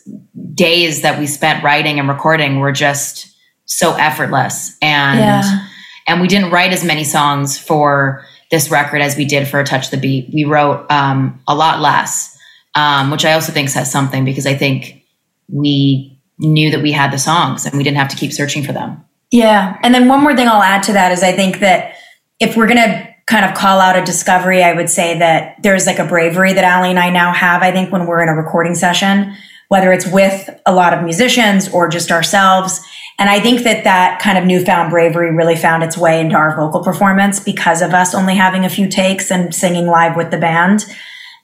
days 0.54 1.00
that 1.02 1.18
we 1.18 1.26
spent 1.26 1.64
writing 1.64 1.98
and 1.98 2.06
recording 2.06 2.60
were 2.60 2.70
just 2.72 3.34
so 3.64 3.94
effortless, 3.94 4.76
and 4.82 5.18
Yeah. 5.18 5.66
and 6.06 6.20
we 6.20 6.28
didn't 6.28 6.50
write 6.50 6.72
as 6.74 6.84
many 6.84 7.04
songs 7.04 7.58
for 7.58 8.22
this 8.50 8.70
record 8.70 9.00
as 9.00 9.16
we 9.16 9.24
did 9.24 9.48
for 9.48 9.58
a 9.60 9.64
Touch 9.64 9.90
the 9.90 9.96
Beat. 9.96 10.28
We 10.34 10.44
wrote 10.44 10.84
um, 10.90 11.40
a 11.48 11.54
lot 11.54 11.80
less, 11.80 12.36
um, 12.74 13.10
which 13.10 13.24
I 13.24 13.32
also 13.32 13.52
think 13.52 13.70
says 13.70 13.90
something 13.90 14.26
because 14.26 14.46
I 14.46 14.54
think 14.54 15.02
we 15.48 16.11
knew 16.42 16.70
that 16.70 16.82
we 16.82 16.92
had 16.92 17.12
the 17.12 17.18
songs 17.18 17.64
and 17.64 17.76
we 17.76 17.84
didn't 17.84 17.98
have 17.98 18.08
to 18.08 18.16
keep 18.16 18.32
searching 18.32 18.62
for 18.62 18.72
them. 18.72 19.04
Yeah. 19.30 19.78
And 19.82 19.94
then 19.94 20.08
one 20.08 20.20
more 20.20 20.36
thing 20.36 20.48
I'll 20.48 20.62
add 20.62 20.82
to 20.84 20.92
that 20.92 21.12
is 21.12 21.22
I 21.22 21.32
think 21.32 21.60
that 21.60 21.94
if 22.38 22.56
we're 22.56 22.66
going 22.66 22.78
to 22.78 23.08
kind 23.26 23.44
of 23.44 23.54
call 23.54 23.80
out 23.80 23.96
a 23.96 24.04
discovery, 24.04 24.62
I 24.62 24.74
would 24.74 24.90
say 24.90 25.18
that 25.18 25.62
there's 25.62 25.86
like 25.86 25.98
a 25.98 26.06
bravery 26.06 26.52
that 26.52 26.64
Aly 26.64 26.90
and 26.90 26.98
I 26.98 27.10
now 27.10 27.32
have, 27.32 27.62
I 27.62 27.72
think, 27.72 27.90
when 27.90 28.06
we're 28.06 28.22
in 28.22 28.28
a 28.28 28.34
recording 28.34 28.74
session, 28.74 29.34
whether 29.68 29.92
it's 29.92 30.06
with 30.06 30.50
a 30.66 30.74
lot 30.74 30.92
of 30.92 31.02
musicians 31.02 31.68
or 31.68 31.88
just 31.88 32.10
ourselves. 32.10 32.80
And 33.18 33.30
I 33.30 33.40
think 33.40 33.62
that 33.62 33.84
that 33.84 34.20
kind 34.20 34.36
of 34.36 34.44
newfound 34.44 34.90
bravery 34.90 35.34
really 35.34 35.56
found 35.56 35.82
its 35.82 35.96
way 35.96 36.20
into 36.20 36.34
our 36.34 36.54
vocal 36.56 36.82
performance 36.82 37.40
because 37.40 37.80
of 37.80 37.94
us 37.94 38.14
only 38.14 38.34
having 38.34 38.64
a 38.64 38.68
few 38.68 38.88
takes 38.88 39.30
and 39.30 39.54
singing 39.54 39.86
live 39.86 40.16
with 40.16 40.30
the 40.30 40.38
band. 40.38 40.84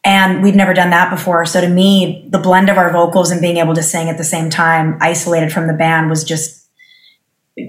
And 0.08 0.42
we've 0.42 0.54
never 0.54 0.72
done 0.72 0.88
that 0.88 1.10
before. 1.10 1.44
So 1.44 1.60
to 1.60 1.68
me, 1.68 2.26
the 2.30 2.38
blend 2.38 2.70
of 2.70 2.78
our 2.78 2.90
vocals 2.90 3.30
and 3.30 3.42
being 3.42 3.58
able 3.58 3.74
to 3.74 3.82
sing 3.82 4.08
at 4.08 4.16
the 4.16 4.24
same 4.24 4.48
time, 4.48 4.96
isolated 5.02 5.52
from 5.52 5.66
the 5.66 5.74
band, 5.74 6.08
was 6.08 6.24
just 6.24 6.66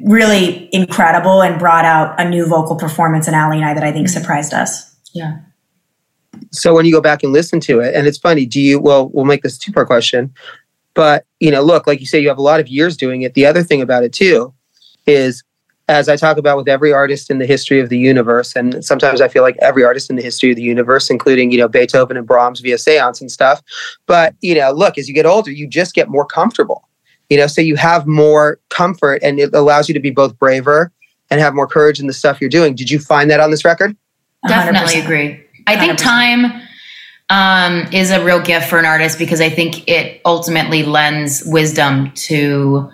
really 0.06 0.70
incredible 0.72 1.42
and 1.42 1.60
brought 1.60 1.84
out 1.84 2.18
a 2.18 2.30
new 2.30 2.46
vocal 2.48 2.78
performance 2.78 3.28
in 3.28 3.34
Aly 3.34 3.58
and 3.58 3.66
I 3.66 3.74
that 3.74 3.84
I 3.84 3.92
think 3.92 4.08
mm-hmm. 4.08 4.22
surprised 4.22 4.54
us. 4.54 4.96
Yeah. 5.14 5.40
So 6.54 6.74
when 6.74 6.86
you 6.86 6.94
go 6.94 7.02
back 7.02 7.24
and 7.24 7.34
listen 7.34 7.60
to 7.62 7.82
it, 7.82 7.94
and 7.94 8.08
it's 8.08 8.18
funny, 8.18 8.46
do 8.46 8.62
you? 8.62 8.80
Well, 8.80 9.10
we'll 9.10 9.26
make 9.26 9.44
this 9.44 9.58
a 9.58 9.60
two 9.60 9.74
part 9.74 9.88
question. 9.88 10.34
But 10.94 11.26
you 11.42 11.52
know, 11.52 11.62
look, 11.62 11.88
like 11.88 12.00
you 12.00 12.06
say, 12.06 12.22
you 12.22 12.30
have 12.30 12.38
a 12.38 12.42
lot 12.42 12.62
of 12.62 12.70
years 12.70 12.96
doing 12.96 13.24
it. 13.24 13.34
The 13.34 13.46
other 13.46 13.64
thing 13.64 13.82
about 13.82 14.06
it 14.06 14.14
too 14.14 14.54
is, 15.06 15.44
as 15.90 16.08
I 16.08 16.16
talk 16.16 16.38
about 16.38 16.56
with 16.56 16.70
every 16.70 16.94
artist 16.94 17.32
in 17.32 17.40
the 17.40 17.48
history 17.48 17.80
of 17.80 17.90
the 17.90 17.98
universe, 17.98 18.56
and 18.56 18.86
sometimes 18.86 19.22
I 19.22 19.28
feel 19.28 19.42
like 19.42 19.58
every 19.60 19.84
artist 19.84 20.12
in 20.12 20.16
the 20.16 20.22
history 20.22 20.52
of 20.52 20.56
the 20.56 20.62
universe, 20.62 21.10
including 21.10 21.52
you 21.52 21.58
know 21.58 21.68
Beethoven 21.68 22.16
and 22.16 22.28
Brahms 22.28 22.60
via 22.60 22.78
seance 22.78 23.20
and 23.20 23.32
stuff. 23.32 23.64
But 24.06 24.36
you 24.42 24.54
know, 24.54 24.72
look, 24.72 25.00
as 25.00 25.10
you 25.10 25.16
get 25.16 25.26
older, 25.26 25.52
you 25.52 25.68
just 25.68 25.96
get 25.96 26.08
more 26.08 26.26
comfortable. 26.26 26.88
You 27.30 27.38
know, 27.38 27.48
so 27.48 27.62
you 27.62 27.76
have 27.76 28.06
more 28.06 28.60
comfort, 28.70 29.22
and 29.24 29.40
it 29.40 29.54
allows 29.54 29.90
you 29.90 29.94
to 29.96 30.00
be 30.00 30.12
both 30.12 30.38
braver 30.38 30.92
and 31.32 31.42
have 31.42 31.56
more 31.56 31.68
courage 31.68 32.00
in 32.00 32.06
the 32.06 32.14
stuff 32.14 32.40
you're 32.40 32.52
doing. 32.52 32.76
Did 32.76 32.92
you 32.92 33.00
find 33.00 33.30
that 33.32 33.40
on 33.40 33.50
this 33.50 33.66
record? 33.66 33.98
Definitely 34.48 35.02
100%. 35.02 35.04
agree. 35.04 35.44
I 35.68 35.76
think 35.76 35.94
100%. 35.94 36.04
time 36.04 36.62
um, 37.30 37.92
is 37.92 38.12
a 38.12 38.24
real 38.24 38.42
gift 38.42 38.70
for 38.70 38.78
an 38.78 38.86
artist 38.86 39.18
because 39.18 39.42
I 39.42 39.50
think 39.50 39.88
it 39.90 40.22
ultimately 40.24 40.84
lends 40.84 41.44
wisdom 41.46 42.12
to 42.12 42.90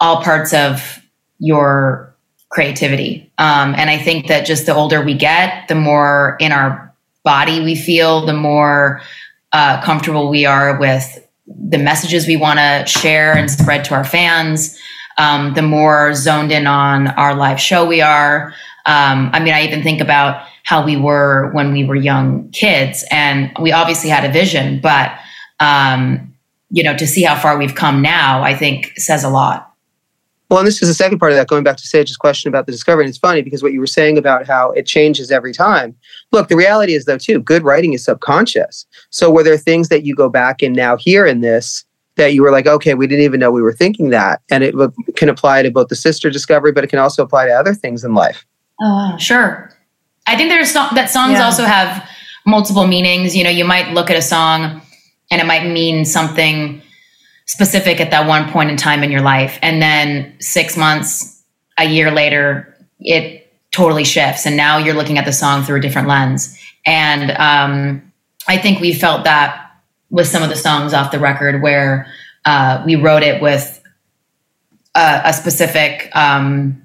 all 0.00 0.22
parts 0.22 0.52
of 0.52 1.03
your 1.44 2.14
creativity. 2.48 3.30
Um, 3.38 3.74
and 3.76 3.90
I 3.90 3.98
think 3.98 4.28
that 4.28 4.46
just 4.46 4.66
the 4.66 4.74
older 4.74 5.02
we 5.02 5.14
get, 5.14 5.68
the 5.68 5.74
more 5.74 6.36
in 6.40 6.52
our 6.52 6.94
body 7.24 7.60
we 7.60 7.74
feel, 7.74 8.24
the 8.24 8.32
more 8.32 9.02
uh, 9.52 9.82
comfortable 9.82 10.30
we 10.30 10.46
are 10.46 10.78
with 10.78 11.26
the 11.46 11.78
messages 11.78 12.26
we 12.26 12.36
want 12.36 12.58
to 12.58 12.84
share 12.86 13.36
and 13.36 13.50
spread 13.50 13.84
to 13.86 13.94
our 13.94 14.04
fans. 14.04 14.78
Um, 15.18 15.54
the 15.54 15.62
more 15.62 16.14
zoned 16.14 16.50
in 16.50 16.66
on 16.66 17.08
our 17.08 17.34
live 17.34 17.60
show 17.60 17.86
we 17.86 18.00
are. 18.00 18.54
Um, 18.86 19.30
I 19.32 19.40
mean, 19.40 19.54
I 19.54 19.62
even 19.62 19.82
think 19.82 20.00
about 20.00 20.46
how 20.64 20.84
we 20.84 20.96
were 20.96 21.50
when 21.52 21.72
we 21.72 21.84
were 21.84 21.94
young 21.94 22.50
kids, 22.50 23.04
and 23.10 23.52
we 23.60 23.70
obviously 23.70 24.10
had 24.10 24.24
a 24.24 24.32
vision, 24.32 24.80
but 24.80 25.12
um, 25.60 26.34
you 26.70 26.82
know, 26.82 26.96
to 26.96 27.06
see 27.06 27.22
how 27.22 27.36
far 27.36 27.56
we've 27.56 27.74
come 27.74 28.02
now, 28.02 28.42
I 28.42 28.54
think 28.54 28.92
says 28.96 29.22
a 29.22 29.28
lot. 29.28 29.73
Well, 30.50 30.58
and 30.58 30.68
this 30.68 30.82
is 30.82 30.88
the 30.88 30.94
second 30.94 31.18
part 31.18 31.32
of 31.32 31.38
that, 31.38 31.48
going 31.48 31.64
back 31.64 31.78
to 31.78 31.86
Sage's 31.86 32.16
question 32.16 32.48
about 32.48 32.66
the 32.66 32.72
discovery. 32.72 33.04
And 33.04 33.08
it's 33.08 33.18
funny 33.18 33.40
because 33.42 33.62
what 33.62 33.72
you 33.72 33.80
were 33.80 33.86
saying 33.86 34.18
about 34.18 34.46
how 34.46 34.72
it 34.72 34.84
changes 34.86 35.30
every 35.30 35.52
time. 35.52 35.96
Look, 36.32 36.48
the 36.48 36.56
reality 36.56 36.94
is, 36.94 37.06
though, 37.06 37.16
too, 37.18 37.40
good 37.40 37.62
writing 37.64 37.94
is 37.94 38.04
subconscious. 38.04 38.84
So, 39.10 39.30
were 39.30 39.42
there 39.42 39.56
things 39.56 39.88
that 39.88 40.04
you 40.04 40.14
go 40.14 40.28
back 40.28 40.62
and 40.62 40.76
now 40.76 40.96
hear 40.96 41.24
in 41.26 41.40
this 41.40 41.84
that 42.16 42.34
you 42.34 42.42
were 42.42 42.52
like, 42.52 42.66
okay, 42.66 42.94
we 42.94 43.06
didn't 43.06 43.24
even 43.24 43.40
know 43.40 43.50
we 43.50 43.62
were 43.62 43.72
thinking 43.72 44.10
that? 44.10 44.42
And 44.50 44.62
it 44.62 44.74
can 45.16 45.28
apply 45.28 45.62
to 45.62 45.70
both 45.70 45.88
the 45.88 45.96
sister 45.96 46.30
discovery, 46.30 46.72
but 46.72 46.84
it 46.84 46.88
can 46.88 46.98
also 46.98 47.22
apply 47.24 47.46
to 47.46 47.52
other 47.52 47.74
things 47.74 48.04
in 48.04 48.14
life. 48.14 48.44
Oh, 48.80 49.16
sure. 49.18 49.72
I 50.26 50.36
think 50.36 50.50
there's 50.50 50.70
so- 50.72 50.88
that 50.94 51.10
songs 51.10 51.32
Yeah. 51.38 51.44
also 51.46 51.64
have 51.64 52.08
multiple 52.46 52.86
meanings. 52.86 53.34
You 53.34 53.44
know, 53.44 53.50
you 53.50 53.64
might 53.64 53.92
look 53.94 54.10
at 54.10 54.16
a 54.16 54.22
song 54.22 54.80
and 55.30 55.40
it 55.40 55.46
might 55.46 55.66
mean 55.66 56.04
something 56.04 56.80
specific 57.46 58.00
at 58.00 58.10
that 58.10 58.26
one 58.26 58.50
point 58.50 58.70
in 58.70 58.76
time 58.76 59.02
in 59.02 59.10
your 59.10 59.20
life. 59.20 59.58
And 59.62 59.80
then 59.80 60.34
six 60.40 60.76
months, 60.76 61.42
a 61.78 61.84
year 61.84 62.10
later, 62.10 62.74
it 63.00 63.52
totally 63.70 64.04
shifts. 64.04 64.46
And 64.46 64.56
now 64.56 64.78
you're 64.78 64.94
looking 64.94 65.18
at 65.18 65.24
the 65.24 65.32
song 65.32 65.62
through 65.62 65.78
a 65.78 65.80
different 65.80 66.08
lens. 66.08 66.58
And 66.86 67.30
um, 67.32 68.12
I 68.46 68.56
think 68.56 68.80
we 68.80 68.94
felt 68.94 69.24
that 69.24 69.60
with 70.10 70.28
some 70.28 70.42
of 70.42 70.48
the 70.48 70.56
songs 70.56 70.94
off 70.94 71.10
the 71.10 71.18
record 71.18 71.60
where 71.60 72.06
uh, 72.44 72.82
we 72.86 72.94
wrote 72.94 73.22
it 73.22 73.42
with 73.42 73.82
a, 74.94 75.22
a 75.24 75.32
specific 75.32 76.14
um, 76.14 76.84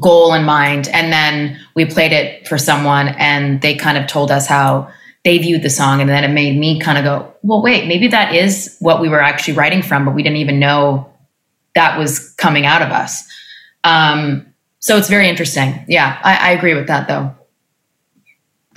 goal 0.00 0.34
in 0.34 0.44
mind. 0.44 0.88
And 0.88 1.12
then 1.12 1.58
we 1.74 1.84
played 1.84 2.12
it 2.12 2.46
for 2.46 2.58
someone 2.58 3.08
and 3.08 3.60
they 3.60 3.74
kind 3.74 3.98
of 3.98 4.06
told 4.06 4.30
us 4.30 4.46
how 4.46 4.90
they 5.24 5.38
viewed 5.38 5.62
the 5.62 5.70
song. 5.70 6.00
And 6.00 6.08
then 6.08 6.22
it 6.22 6.28
made 6.28 6.58
me 6.58 6.78
kind 6.78 6.98
of 6.98 7.04
go, 7.04 7.34
well, 7.42 7.62
wait, 7.62 7.88
maybe 7.88 8.08
that 8.08 8.34
is 8.34 8.76
what 8.80 9.00
we 9.00 9.08
were 9.08 9.20
actually 9.20 9.54
writing 9.54 9.82
from, 9.82 10.04
but 10.04 10.14
we 10.14 10.22
didn't 10.22 10.36
even 10.36 10.58
know 10.58 11.10
that 11.74 11.98
was 11.98 12.30
coming 12.34 12.66
out 12.66 12.82
of 12.82 12.90
us. 12.90 13.24
Um, 13.84 14.46
so 14.78 14.96
it's 14.96 15.08
very 15.08 15.28
interesting. 15.28 15.84
Yeah, 15.88 16.20
I, 16.22 16.36
I 16.36 16.50
agree 16.52 16.74
with 16.74 16.86
that 16.88 17.08
though. 17.08 17.34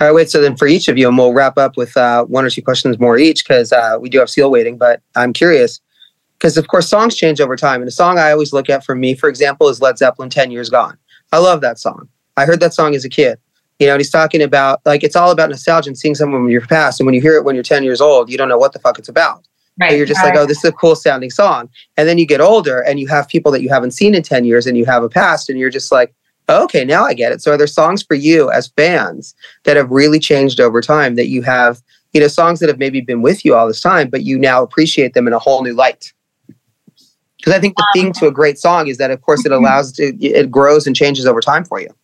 All 0.00 0.06
right, 0.06 0.14
wait. 0.14 0.30
So 0.30 0.40
then, 0.40 0.56
for 0.56 0.68
each 0.68 0.86
of 0.86 0.96
you, 0.96 1.08
and 1.08 1.18
we'll 1.18 1.32
wrap 1.32 1.58
up 1.58 1.76
with 1.76 1.96
uh, 1.96 2.24
one 2.24 2.44
or 2.44 2.50
two 2.50 2.62
questions 2.62 3.00
more 3.00 3.18
each 3.18 3.44
because 3.44 3.72
uh, 3.72 3.98
we 4.00 4.08
do 4.08 4.20
have 4.20 4.30
seal 4.30 4.48
waiting. 4.48 4.78
But 4.78 5.02
I'm 5.16 5.32
curious 5.32 5.80
because, 6.38 6.56
of 6.56 6.68
course, 6.68 6.88
songs 6.88 7.16
change 7.16 7.40
over 7.40 7.56
time. 7.56 7.80
And 7.80 7.88
a 7.88 7.92
song 7.92 8.16
I 8.16 8.30
always 8.30 8.52
look 8.52 8.70
at 8.70 8.84
for 8.84 8.94
me, 8.94 9.16
for 9.16 9.28
example, 9.28 9.68
is 9.68 9.80
Led 9.80 9.98
Zeppelin 9.98 10.30
"10 10.30 10.52
Years 10.52 10.70
Gone." 10.70 10.96
I 11.32 11.38
love 11.38 11.62
that 11.62 11.80
song. 11.80 12.08
I 12.36 12.44
heard 12.44 12.60
that 12.60 12.74
song 12.74 12.94
as 12.94 13.04
a 13.04 13.08
kid. 13.08 13.40
You 13.78 13.86
know, 13.86 13.94
and 13.94 14.00
he's 14.00 14.10
talking 14.10 14.42
about 14.42 14.80
like 14.84 15.04
it's 15.04 15.14
all 15.14 15.30
about 15.30 15.50
nostalgia 15.50 15.90
and 15.90 15.98
seeing 15.98 16.14
someone 16.14 16.42
from 16.42 16.50
your 16.50 16.66
past. 16.66 17.00
And 17.00 17.06
when 17.06 17.14
you 17.14 17.20
hear 17.20 17.36
it 17.36 17.44
when 17.44 17.54
you're 17.54 17.62
10 17.62 17.84
years 17.84 18.00
old, 18.00 18.30
you 18.30 18.36
don't 18.36 18.48
know 18.48 18.58
what 18.58 18.72
the 18.72 18.80
fuck 18.80 18.98
it's 18.98 19.08
about. 19.08 19.46
Right. 19.80 19.90
But 19.90 19.96
you're 19.96 20.06
just 20.06 20.24
like, 20.24 20.34
oh, 20.34 20.44
this 20.44 20.58
is 20.58 20.64
a 20.64 20.72
cool 20.72 20.96
sounding 20.96 21.30
song. 21.30 21.70
And 21.96 22.08
then 22.08 22.18
you 22.18 22.26
get 22.26 22.40
older 22.40 22.80
and 22.80 22.98
you 22.98 23.06
have 23.06 23.28
people 23.28 23.52
that 23.52 23.62
you 23.62 23.68
haven't 23.68 23.92
seen 23.92 24.14
in 24.14 24.24
10 24.24 24.44
years 24.44 24.66
and 24.66 24.76
you 24.76 24.84
have 24.86 25.04
a 25.04 25.08
past 25.08 25.48
and 25.48 25.56
you're 25.56 25.70
just 25.70 25.92
like, 25.92 26.12
oh, 26.48 26.64
okay, 26.64 26.84
now 26.84 27.04
I 27.04 27.14
get 27.14 27.30
it. 27.30 27.42
So 27.42 27.52
are 27.52 27.56
there 27.56 27.68
songs 27.68 28.02
for 28.02 28.14
you 28.14 28.50
as 28.50 28.68
fans 28.76 29.34
that 29.64 29.76
have 29.76 29.90
really 29.90 30.18
changed 30.18 30.58
over 30.58 30.80
time 30.80 31.14
that 31.14 31.28
you 31.28 31.42
have, 31.42 31.80
you 32.12 32.20
know, 32.20 32.26
songs 32.26 32.58
that 32.58 32.68
have 32.68 32.78
maybe 32.78 33.00
been 33.00 33.22
with 33.22 33.44
you 33.44 33.54
all 33.54 33.68
this 33.68 33.80
time, 33.80 34.08
but 34.08 34.24
you 34.24 34.38
now 34.38 34.62
appreciate 34.62 35.14
them 35.14 35.28
in 35.28 35.32
a 35.32 35.38
whole 35.38 35.62
new 35.62 35.74
light? 35.74 36.12
Because 37.36 37.52
I 37.52 37.60
think 37.60 37.76
the 37.76 37.86
thing 37.94 38.06
um, 38.06 38.12
to 38.14 38.26
a 38.26 38.32
great 38.32 38.58
song 38.58 38.88
is 38.88 38.98
that, 38.98 39.12
of 39.12 39.22
course, 39.22 39.46
it 39.46 39.50
mm-hmm. 39.50 39.62
allows 39.62 39.92
to, 39.92 40.16
it 40.20 40.50
grows 40.50 40.88
and 40.88 40.96
changes 40.96 41.24
over 41.24 41.40
time 41.40 41.64
for 41.64 41.80
you. 41.80 41.94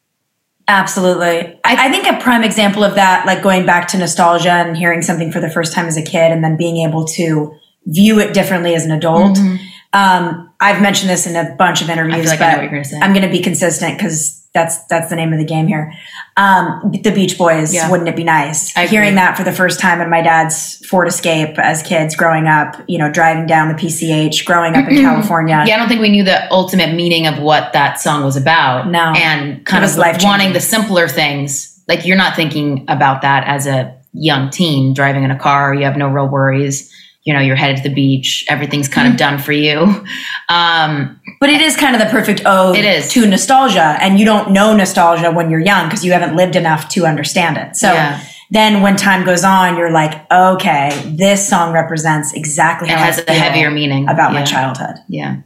Absolutely. 0.66 1.59
I, 1.64 1.88
I 1.88 1.90
think 1.90 2.07
a 2.07 2.18
prime 2.22 2.42
example 2.42 2.85
of 2.85 2.94
that, 2.94 3.27
like 3.27 3.42
going 3.42 3.66
back 3.66 3.88
to 3.88 3.98
nostalgia 3.98 4.50
and 4.50 4.77
hearing 4.77 5.03
something 5.03 5.31
for 5.31 5.40
the 5.40 5.50
first 5.50 5.72
time 5.72 5.87
as 5.87 5.96
a 5.96 6.03
kid 6.03 6.33
and 6.33 6.42
then 6.42 6.57
being 6.57 6.88
able 6.88 7.05
to 7.05 7.55
view 7.87 8.18
it 8.18 8.33
differently 8.33 8.74
as 8.74 8.85
an 8.85 8.90
adult. 8.90 9.37
Mm-hmm. 9.37 9.57
Um, 9.94 10.50
I've 10.61 10.83
mentioned 10.83 11.09
this 11.11 11.26
in 11.26 11.37
a 11.37 11.54
bunch 11.57 11.80
of 11.80 11.88
interviews, 11.88 12.26
like 12.28 12.38
but 12.40 12.44
I 12.46 12.50
know 12.52 12.57
what 12.59 12.62
you're 12.64 12.70
gonna 12.72 12.85
say. 12.85 12.98
I'm 13.00 13.12
going 13.12 13.24
to 13.24 13.30
be 13.30 13.40
consistent 13.40 13.96
because 13.96 14.40
that's 14.52 14.85
that's 14.87 15.09
the 15.11 15.16
name 15.16 15.33
of 15.33 15.38
the 15.38 15.44
game 15.44 15.66
here. 15.66 15.92
Um, 16.37 16.90
the 17.02 17.11
Beach 17.11 17.38
Boys, 17.38 17.72
Yeah. 17.74 17.90
wouldn't 17.90 18.09
it 18.09 18.16
be 18.16 18.24
nice? 18.24 18.76
I 18.76 18.83
agree. 18.83 18.90
Hearing 18.98 19.14
that 19.16 19.37
for 19.37 19.44
the 19.44 19.52
first 19.52 19.78
time 19.80 20.00
in 20.00 20.11
my 20.11 20.20
dad's 20.20 20.85
Ford 20.87 21.07
Escape 21.09 21.59
as 21.59 21.83
kids 21.83 22.14
growing 22.16 22.46
up, 22.48 22.76
you 22.88 22.98
know, 22.98 23.11
driving 23.11 23.46
down 23.46 23.68
the 23.68 23.74
PCH, 23.74 24.44
growing 24.44 24.74
up 24.76 24.88
in 24.88 24.96
California. 25.02 25.62
yeah, 25.66 25.74
I 25.74 25.78
don't 25.78 25.88
think 25.88 26.00
we 26.00 26.09
knew 26.11 26.24
the 26.24 26.50
ultimate 26.52 26.94
meaning 26.94 27.26
of 27.26 27.38
what 27.38 27.72
that 27.72 28.00
song 28.00 28.24
was 28.24 28.37
about. 28.37 28.88
No. 28.88 29.12
And 29.16 29.64
kind 29.66 29.85
of 29.85 29.90
wanting 29.96 30.52
the 30.52 30.61
simpler 30.61 31.07
things. 31.09 31.70
Like 31.88 32.04
you're 32.07 32.16
not 32.16 32.35
thinking 32.35 32.85
about 32.88 33.22
that 33.22 33.44
as 33.46 33.66
a 33.66 33.94
young 34.12 34.50
teen 34.50 34.94
driving 34.94 35.22
in 35.24 35.30
a 35.30 35.38
car. 35.38 35.74
You 35.74 35.85
have 35.85 35.96
no 35.96 36.09
real 36.09 36.28
worries. 36.28 36.90
You 37.24 37.32
know, 37.32 37.40
you're 37.40 37.56
headed 37.56 37.78
to 37.78 37.88
the 37.88 37.94
beach. 37.94 38.44
Everything's 38.48 38.88
kind 38.88 39.06
Mm-hmm. 39.06 39.14
of 39.14 39.18
done 39.18 39.38
for 39.38 39.52
you. 39.52 40.04
Um, 40.48 41.20
But 41.40 41.50
it 41.50 41.60
is 41.60 41.76
kind 41.76 41.94
of 41.96 42.00
the 42.02 42.08
perfect 42.08 42.42
ode 42.44 42.76
It 42.76 42.84
is. 42.84 43.10
to 43.12 43.26
nostalgia. 43.26 43.96
And 44.00 44.18
you 44.18 44.24
don't 44.26 44.50
know 44.52 44.74
nostalgia 44.76 45.30
when 45.32 45.50
you're 45.50 45.60
young 45.60 45.87
because 45.88 46.04
you 46.04 46.12
haven't 46.12 46.37
lived 46.37 46.54
enough 46.56 46.88
to 46.90 47.06
understand 47.06 47.56
it. 47.56 47.76
So 47.76 47.92
Yeah. 47.92 48.20
then 48.50 48.82
when 48.82 48.96
time 48.96 49.24
goes 49.24 49.42
on, 49.44 49.76
you're 49.76 49.90
like, 49.90 50.30
okay, 50.30 50.90
this 51.16 51.48
song 51.48 51.72
represents 51.72 52.32
exactly 52.34 52.88
it 52.88 52.96
how 52.96 53.04
has 53.04 53.18
I 53.18 53.22
a 53.22 53.24
feel 53.24 53.34
heavier 53.37 53.70
meaning 53.70 54.08
about 54.08 54.32
my 54.32 54.42
childhood. 54.42 54.96
Yeah. 55.08 55.37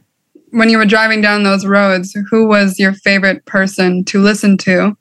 when 0.50 0.70
you 0.70 0.78
were 0.78 0.86
driving 0.86 1.20
down 1.20 1.42
those 1.42 1.66
roads, 1.66 2.16
who 2.30 2.46
was 2.48 2.78
your 2.78 2.94
favorite 2.94 3.44
person 3.44 4.02
to 4.06 4.20
listen 4.20 4.56
to? 4.56 4.96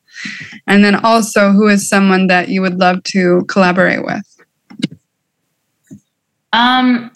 And 0.67 0.83
then 0.83 0.93
also, 0.95 1.51
who 1.53 1.67
is 1.69 1.87
someone 1.87 2.27
that 2.27 2.49
you 2.49 2.61
would 2.61 2.79
love 2.79 3.01
to 3.05 3.45
collaborate 3.47 4.03
with? 4.03 4.23
Um, 6.57 7.11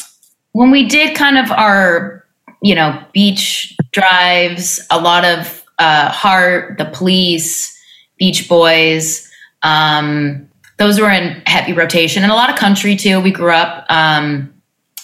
when 0.54 0.72
we 0.72 0.86
did 0.86 1.16
kind 1.16 1.38
of 1.38 1.52
our, 1.52 2.26
you 2.62 2.76
know, 2.76 3.04
beach 3.14 3.76
drives, 3.92 4.80
a 4.90 5.02
lot 5.02 5.26
of 5.26 5.64
uh, 5.80 6.10
Heart, 6.10 6.78
The 6.78 6.86
Police, 6.86 7.78
Beach 8.18 8.48
Boys, 8.48 9.28
um, 9.64 10.48
those 10.78 11.00
were 11.00 11.10
in 11.10 11.42
heavy 11.46 11.74
rotation, 11.74 12.24
and 12.24 12.32
a 12.32 12.36
lot 12.36 12.50
of 12.50 12.56
country 12.56 12.96
too. 12.96 13.20
We 13.20 13.32
grew 13.32 13.52
up 13.52 13.86
um, 13.90 14.54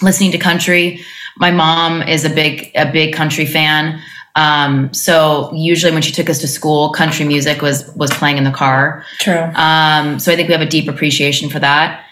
listening 0.01 0.31
to 0.31 0.37
country. 0.37 1.01
My 1.37 1.51
mom 1.51 2.01
is 2.01 2.25
a 2.25 2.29
big 2.29 2.71
a 2.75 2.91
big 2.91 3.13
country 3.13 3.45
fan. 3.45 4.01
Um, 4.35 4.93
so 4.93 5.51
usually 5.53 5.91
when 5.91 6.01
she 6.01 6.11
took 6.11 6.29
us 6.29 6.39
to 6.39 6.47
school, 6.47 6.91
country 6.91 7.25
music 7.25 7.61
was 7.61 7.87
was 7.95 8.11
playing 8.11 8.37
in 8.37 8.43
the 8.43 8.51
car. 8.51 9.03
True. 9.19 9.51
Um, 9.53 10.19
so 10.19 10.31
I 10.31 10.35
think 10.35 10.47
we 10.47 10.53
have 10.53 10.61
a 10.61 10.69
deep 10.69 10.87
appreciation 10.87 11.49
for 11.49 11.59
that. 11.59 12.03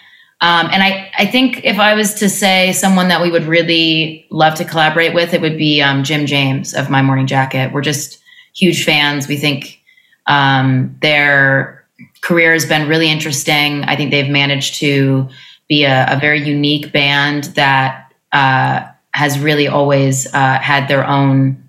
Um, 0.46 0.68
and 0.70 0.80
I, 0.80 1.10
I 1.18 1.26
think 1.26 1.64
if 1.64 1.80
I 1.80 1.94
was 1.94 2.14
to 2.14 2.28
say 2.28 2.72
someone 2.72 3.08
that 3.08 3.20
we 3.20 3.32
would 3.32 3.46
really 3.46 4.24
love 4.30 4.54
to 4.58 4.64
collaborate 4.64 5.12
with, 5.12 5.34
it 5.34 5.40
would 5.40 5.58
be 5.58 5.82
um, 5.82 6.04
Jim 6.04 6.24
James 6.24 6.72
of 6.72 6.88
My 6.88 7.02
Morning 7.02 7.26
Jacket. 7.26 7.72
We're 7.72 7.80
just 7.80 8.22
huge 8.54 8.84
fans. 8.84 9.26
We 9.26 9.38
think 9.38 9.80
um, 10.28 10.96
their 11.02 11.84
career 12.20 12.52
has 12.52 12.64
been 12.64 12.88
really 12.88 13.10
interesting. 13.10 13.82
I 13.86 13.96
think 13.96 14.12
they've 14.12 14.30
managed 14.30 14.76
to 14.76 15.28
be 15.68 15.82
a, 15.82 16.12
a 16.12 16.20
very 16.20 16.40
unique 16.40 16.92
band 16.92 17.44
that 17.56 18.12
uh, 18.30 18.86
has 19.14 19.40
really 19.40 19.66
always 19.66 20.32
uh, 20.32 20.60
had 20.60 20.86
their 20.86 21.04
own 21.04 21.60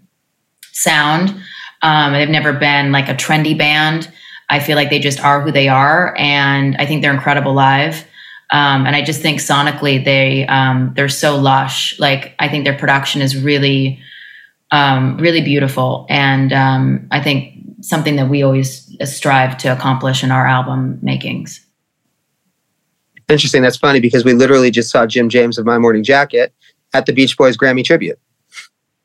sound. 0.73 1.35
Um, 1.81 2.13
they've 2.13 2.29
never 2.29 2.53
been 2.53 2.91
like 2.91 3.09
a 3.09 3.15
trendy 3.15 3.57
band. 3.57 4.13
I 4.51 4.59
feel 4.59 4.75
like 4.75 4.91
they 4.91 4.99
just 4.99 5.19
are 5.19 5.41
who 5.41 5.51
they 5.51 5.67
are, 5.67 6.15
and 6.15 6.75
I 6.77 6.85
think 6.85 7.01
they're 7.01 7.11
incredible 7.11 7.55
live. 7.55 8.05
Um, 8.49 8.85
and 8.85 8.95
I 8.95 9.03
just 9.03 9.21
think 9.21 9.39
sonically 9.41 10.03
they 10.03 10.45
um, 10.47 10.93
they're 10.95 11.09
so 11.09 11.35
lush. 11.37 11.99
Like 11.99 12.33
I 12.39 12.47
think 12.47 12.63
their 12.63 12.77
production 12.77 13.21
is 13.21 13.35
really 13.41 13.99
um, 14.71 15.17
really 15.17 15.41
beautiful, 15.41 16.05
and 16.09 16.53
um, 16.53 17.07
I 17.11 17.21
think 17.21 17.53
something 17.81 18.15
that 18.15 18.29
we 18.29 18.43
always 18.43 18.89
strive 19.03 19.57
to 19.59 19.67
accomplish 19.69 20.23
in 20.23 20.31
our 20.31 20.47
album 20.47 20.97
makings. 21.01 21.59
Interesting. 23.29 23.61
That's 23.61 23.77
funny 23.77 23.99
because 23.99 24.23
we 24.23 24.33
literally 24.33 24.71
just 24.71 24.89
saw 24.89 25.05
Jim 25.05 25.27
James 25.29 25.57
of 25.57 25.65
My 25.65 25.77
Morning 25.77 26.03
Jacket 26.03 26.53
at 26.93 27.05
the 27.05 27.13
Beach 27.13 27.37
Boys 27.37 27.57
Grammy 27.57 27.83
tribute. 27.83 28.17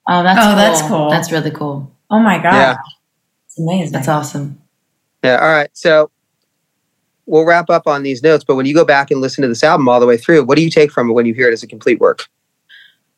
Oh, 0.09 0.23
that's 0.23 0.39
Oh, 0.41 0.47
cool. 0.47 0.57
that's 0.57 0.83
cool. 0.83 1.11
That's 1.11 1.33
really 1.33 1.51
cool. 1.51 1.93
Oh 2.11 2.21
my 2.21 2.37
god, 2.41 2.55
Yeah. 2.55 2.77
it's 3.47 3.59
amazing. 3.59 3.93
That's 3.93 4.09
awesome. 4.09 4.61
Yeah. 5.25 5.39
All 5.41 5.51
right. 5.51 5.71
So 5.73 6.11
we'll 7.27 7.45
wrap 7.45 7.71
up 7.71 7.87
on 7.87 8.03
these 8.03 8.23
notes. 8.23 8.45
But 8.45 8.57
when 8.57 8.67
you 8.67 8.75
go 8.75 8.85
back 8.85 9.11
and 9.11 9.21
listen 9.21 9.43
to 9.43 9.49
this 9.49 9.63
album 9.63 9.89
all 9.89 10.01
the 10.01 10.07
way 10.07 10.17
through, 10.17 10.45
what 10.45 10.57
do 10.57 10.63
you 10.63 10.71
take 10.71 10.91
from 10.91 11.11
it 11.11 11.13
when 11.13 11.27
you 11.27 11.35
hear 11.35 11.49
it 11.49 11.53
as 11.53 11.63
a 11.63 11.67
complete 11.67 12.01
work? 12.01 12.27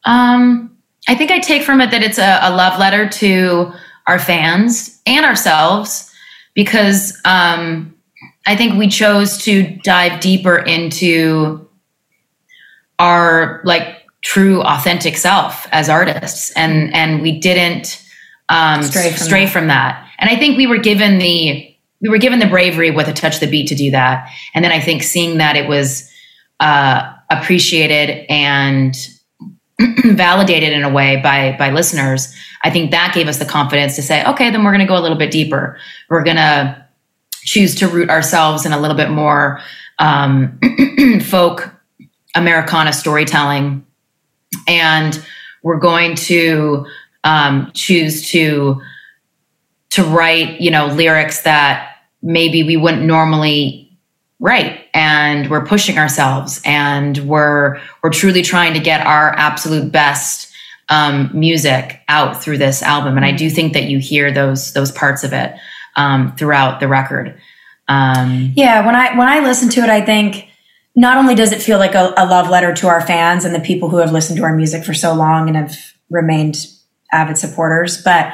Um, 0.04 0.76
I 1.08 1.14
think 1.14 1.30
I 1.30 1.38
take 1.38 1.62
from 1.62 1.80
it 1.80 1.90
that 1.90 2.02
it's 2.02 2.18
a, 2.18 2.38
a 2.42 2.50
love 2.54 2.78
letter 2.78 3.08
to 3.08 3.72
our 4.06 4.18
fans 4.18 5.00
and 5.06 5.24
ourselves 5.24 6.10
because 6.54 7.18
um, 7.24 7.94
I 8.46 8.56
think 8.56 8.78
we 8.78 8.88
chose 8.88 9.38
to 9.44 9.76
dive 9.82 10.20
deeper 10.20 10.58
into 10.58 11.68
our 12.98 13.60
like 13.64 14.02
true 14.22 14.62
authentic 14.62 15.16
self 15.16 15.66
as 15.72 15.88
artists 15.88 16.50
and 16.52 16.94
and 16.94 17.20
we 17.20 17.38
didn't 17.40 18.02
um, 18.48 18.82
Stray 18.82 19.10
from 19.10 19.18
stray 19.18 19.44
that. 19.44 19.52
from 19.52 19.66
that 19.66 20.08
and 20.18 20.30
I 20.30 20.36
think 20.36 20.56
we 20.56 20.66
were 20.66 20.78
given 20.78 21.18
the 21.18 21.73
we 22.04 22.10
were 22.10 22.18
given 22.18 22.38
the 22.38 22.46
bravery 22.46 22.90
with 22.90 23.08
a 23.08 23.14
touch 23.14 23.34
of 23.34 23.40
the 23.40 23.46
beat 23.46 23.66
to 23.68 23.74
do 23.74 23.90
that. 23.90 24.30
And 24.54 24.62
then 24.62 24.70
I 24.70 24.78
think 24.78 25.02
seeing 25.02 25.38
that 25.38 25.56
it 25.56 25.66
was 25.66 26.08
uh, 26.60 27.10
appreciated 27.30 28.26
and 28.28 28.94
validated 30.04 30.72
in 30.72 30.84
a 30.84 30.88
way 30.88 31.16
by 31.16 31.56
by 31.58 31.70
listeners 31.72 32.32
i 32.62 32.70
think 32.70 32.92
that 32.92 33.12
gave 33.12 33.26
us 33.26 33.38
the 33.38 33.44
confidence 33.44 33.96
to 33.96 34.02
say 34.02 34.24
okay 34.24 34.48
then 34.48 34.62
we're 34.62 34.70
going 34.70 34.78
to 34.78 34.86
go 34.86 34.96
a 34.96 35.02
little 35.02 35.18
bit 35.18 35.32
deeper. 35.32 35.76
We're 36.08 36.22
going 36.22 36.36
to 36.36 36.86
choose 37.42 37.74
to 37.76 37.88
root 37.88 38.08
ourselves 38.08 38.64
in 38.64 38.72
a 38.72 38.78
little 38.78 38.96
bit 38.96 39.10
more 39.10 39.60
um, 39.98 40.60
folk 41.24 41.74
americana 42.36 42.92
storytelling. 42.92 43.84
And 44.68 45.20
we're 45.64 45.80
going 45.80 46.14
to 46.16 46.86
um, 47.24 47.72
choose 47.74 48.30
to 48.30 48.80
to 49.90 50.04
write 50.04 50.60
you 50.60 50.70
know 50.70 50.86
lyrics 50.86 51.42
that 51.42 51.93
maybe 52.24 52.62
we 52.62 52.76
wouldn't 52.76 53.04
normally 53.04 53.96
write 54.40 54.86
and 54.94 55.48
we're 55.50 55.64
pushing 55.64 55.98
ourselves 55.98 56.60
and 56.64 57.18
we're 57.18 57.78
we're 58.02 58.10
truly 58.10 58.42
trying 58.42 58.72
to 58.74 58.80
get 58.80 59.06
our 59.06 59.32
absolute 59.36 59.92
best 59.92 60.50
um, 60.88 61.30
music 61.32 62.00
out 62.08 62.42
through 62.42 62.58
this 62.58 62.82
album. 62.82 63.16
And 63.16 63.24
i 63.24 63.32
do 63.32 63.48
think 63.48 63.74
that 63.74 63.84
you 63.84 63.98
hear 63.98 64.32
those 64.32 64.72
those 64.72 64.90
parts 64.90 65.22
of 65.22 65.32
it 65.32 65.54
um, 65.96 66.34
throughout 66.36 66.80
the 66.80 66.88
record. 66.88 67.38
Um, 67.86 68.52
Yeah, 68.56 68.84
when 68.84 68.96
I 68.96 69.16
when 69.16 69.28
I 69.28 69.40
listen 69.40 69.68
to 69.70 69.80
it, 69.80 69.90
I 69.90 70.00
think 70.00 70.48
not 70.96 71.18
only 71.18 71.34
does 71.34 71.52
it 71.52 71.60
feel 71.60 71.78
like 71.78 71.94
a, 71.94 72.14
a 72.16 72.26
love 72.26 72.48
letter 72.48 72.72
to 72.72 72.88
our 72.88 73.00
fans 73.00 73.44
and 73.44 73.54
the 73.54 73.60
people 73.60 73.88
who 73.90 73.98
have 73.98 74.12
listened 74.12 74.38
to 74.38 74.44
our 74.44 74.54
music 74.54 74.84
for 74.84 74.94
so 74.94 75.12
long 75.12 75.48
and 75.48 75.56
have 75.56 75.76
remained 76.08 76.56
avid 77.12 77.36
supporters, 77.36 78.02
but 78.02 78.32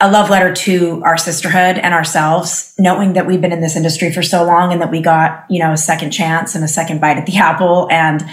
a 0.00 0.10
love 0.10 0.30
letter 0.30 0.54
to 0.54 1.02
our 1.04 1.18
sisterhood 1.18 1.76
and 1.76 1.92
ourselves, 1.92 2.74
knowing 2.78 3.12
that 3.12 3.26
we've 3.26 3.40
been 3.40 3.52
in 3.52 3.60
this 3.60 3.76
industry 3.76 4.10
for 4.10 4.22
so 4.22 4.44
long 4.44 4.72
and 4.72 4.80
that 4.80 4.90
we 4.90 5.00
got, 5.00 5.44
you 5.50 5.58
know, 5.58 5.72
a 5.72 5.76
second 5.76 6.10
chance 6.10 6.54
and 6.54 6.64
a 6.64 6.68
second 6.68 7.00
bite 7.00 7.18
at 7.18 7.26
the 7.26 7.36
apple 7.36 7.88
and 7.90 8.24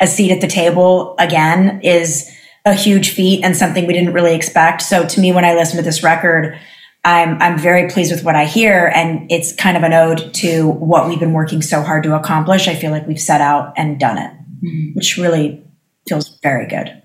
a 0.00 0.06
seat 0.06 0.30
at 0.30 0.40
the 0.40 0.46
table 0.46 1.14
again 1.18 1.80
is 1.82 2.30
a 2.66 2.74
huge 2.74 3.10
feat 3.10 3.42
and 3.42 3.56
something 3.56 3.86
we 3.86 3.92
didn't 3.92 4.12
really 4.12 4.34
expect. 4.34 4.82
So 4.82 5.06
to 5.06 5.20
me, 5.20 5.32
when 5.32 5.44
I 5.44 5.54
listen 5.54 5.76
to 5.76 5.82
this 5.82 6.02
record, 6.02 6.58
I'm 7.04 7.40
I'm 7.40 7.58
very 7.58 7.90
pleased 7.90 8.10
with 8.10 8.24
what 8.24 8.34
I 8.34 8.46
hear, 8.46 8.90
and 8.94 9.30
it's 9.30 9.54
kind 9.54 9.76
of 9.76 9.82
an 9.82 9.92
ode 9.92 10.32
to 10.34 10.68
what 10.68 11.06
we've 11.06 11.20
been 11.20 11.34
working 11.34 11.60
so 11.60 11.82
hard 11.82 12.02
to 12.04 12.14
accomplish. 12.14 12.66
I 12.66 12.74
feel 12.74 12.90
like 12.90 13.06
we've 13.06 13.20
set 13.20 13.42
out 13.42 13.74
and 13.76 14.00
done 14.00 14.16
it, 14.16 14.30
mm-hmm. 14.64 14.92
which 14.94 15.18
really 15.18 15.62
feels 16.08 16.38
very 16.42 16.66
good. 16.66 17.02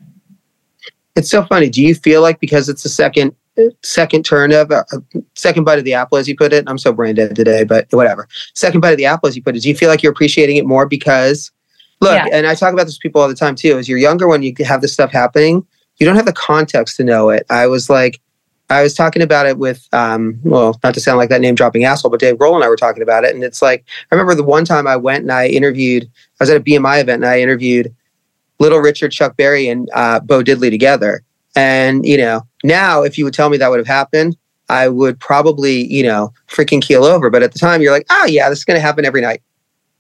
It's 1.18 1.30
so 1.30 1.44
funny. 1.44 1.70
Do 1.70 1.84
you 1.84 1.96
feel 1.96 2.22
like 2.22 2.40
because 2.40 2.70
it's 2.70 2.84
the 2.84 2.90
second 2.90 3.36
second 3.84 4.24
turn 4.24 4.54
of 4.54 4.72
uh, 4.72 4.84
second 5.36 5.64
bite 5.64 5.80
of 5.80 5.86
the 5.86 5.94
apple, 5.94 6.18
as 6.18 6.28
you 6.28 6.36
put 6.36 6.54
it? 6.54 6.64
I'm 6.68 6.78
so 6.78 6.94
brain 6.94 7.16
dead 7.16 7.36
today, 7.36 7.64
but 7.64 7.88
whatever. 7.92 8.28
Second 8.54 8.82
bite 8.82 8.92
of 8.92 8.98
the 8.98 9.06
apple, 9.06 9.30
as 9.30 9.36
you 9.36 9.44
put 9.44 9.56
it. 9.56 9.62
Do 9.62 9.70
you 9.70 9.76
feel 9.76 9.90
like 9.90 10.04
you're 10.04 10.12
appreciating 10.12 10.58
it 10.58 10.66
more 10.66 10.86
because 10.86 11.52
look? 12.02 12.14
Yeah. 12.14 12.28
And 12.32 12.48
I 12.48 12.56
talk 12.56 12.74
about 12.74 12.86
this 12.86 12.96
with 12.96 13.02
people 13.02 13.22
all 13.22 13.28
the 13.28 13.36
time 13.36 13.56
too. 13.56 13.78
As 13.78 13.88
you're 13.88 14.00
younger, 14.00 14.28
when 14.28 14.44
you 14.44 14.54
have 14.66 14.82
this 14.82 14.94
stuff 14.94 15.12
happening, 15.12 15.66
you 15.98 16.06
don't 16.06 16.16
have 16.16 16.26
the 16.26 16.34
context 16.34 16.98
to 16.98 17.04
know 17.04 17.30
it. 17.30 17.46
I 17.50 17.68
was 17.68 17.90
like. 17.90 18.20
I 18.72 18.84
was 18.84 18.94
talking 18.94 19.24
about 19.24 19.48
it 19.48 19.58
with, 19.58 19.88
um, 19.94 20.40
well, 20.44 20.80
not 20.84 20.94
to 20.94 21.00
sound 21.00 21.18
like 21.18 21.30
that 21.30 21.42
name 21.42 21.56
dropping 21.56 21.86
asshole, 21.86 22.12
but 22.12 22.20
Dave 22.20 22.36
Grohl 22.36 22.54
and 22.54 22.64
I 22.64 22.70
were 22.70 22.76
talking 22.76 23.02
about 23.02 23.24
it. 23.24 23.34
And 23.34 23.44
it's 23.44 23.64
like, 23.64 23.84
I 24.12 24.14
remember 24.14 24.36
the 24.36 24.44
one 24.44 24.64
time 24.64 24.86
I 24.86 24.96
went 24.96 25.24
and 25.24 25.32
I 25.32 25.48
interviewed, 25.48 26.04
I 26.04 26.44
was 26.44 26.52
at 26.52 26.58
a 26.58 26.64
BMI 26.64 27.02
event 27.02 27.24
and 27.24 27.32
I 27.32 27.42
interviewed 27.42 27.92
Little 28.60 28.80
Richard, 28.80 29.12
Chuck 29.12 29.38
Berry, 29.38 29.70
and 29.70 29.90
uh, 29.94 30.20
Bo 30.20 30.44
Diddley 30.44 30.70
together. 30.70 31.24
And, 31.60 32.06
you 32.06 32.16
know, 32.16 32.44
now 32.64 33.04
if 33.04 33.18
you 33.18 33.26
would 33.26 33.34
tell 33.34 33.50
me 33.50 33.58
that 33.58 33.70
would 33.70 33.80
have 33.80 33.88
happened, 33.88 34.38
I 34.70 34.88
would 34.88 35.20
probably, 35.20 35.86
you 35.94 36.04
know, 36.04 36.32
freaking 36.48 36.82
keel 36.82 37.04
over. 37.04 37.30
But 37.30 37.44
at 37.44 37.52
the 37.52 37.60
time, 37.60 37.82
you're 37.82 37.92
like, 37.92 38.06
oh, 38.10 38.26
yeah, 38.26 38.50
this 38.50 38.60
is 38.60 38.66
going 38.66 38.78
to 38.78 38.82
happen 38.82 39.04
every 39.04 39.20
night. 39.20 39.42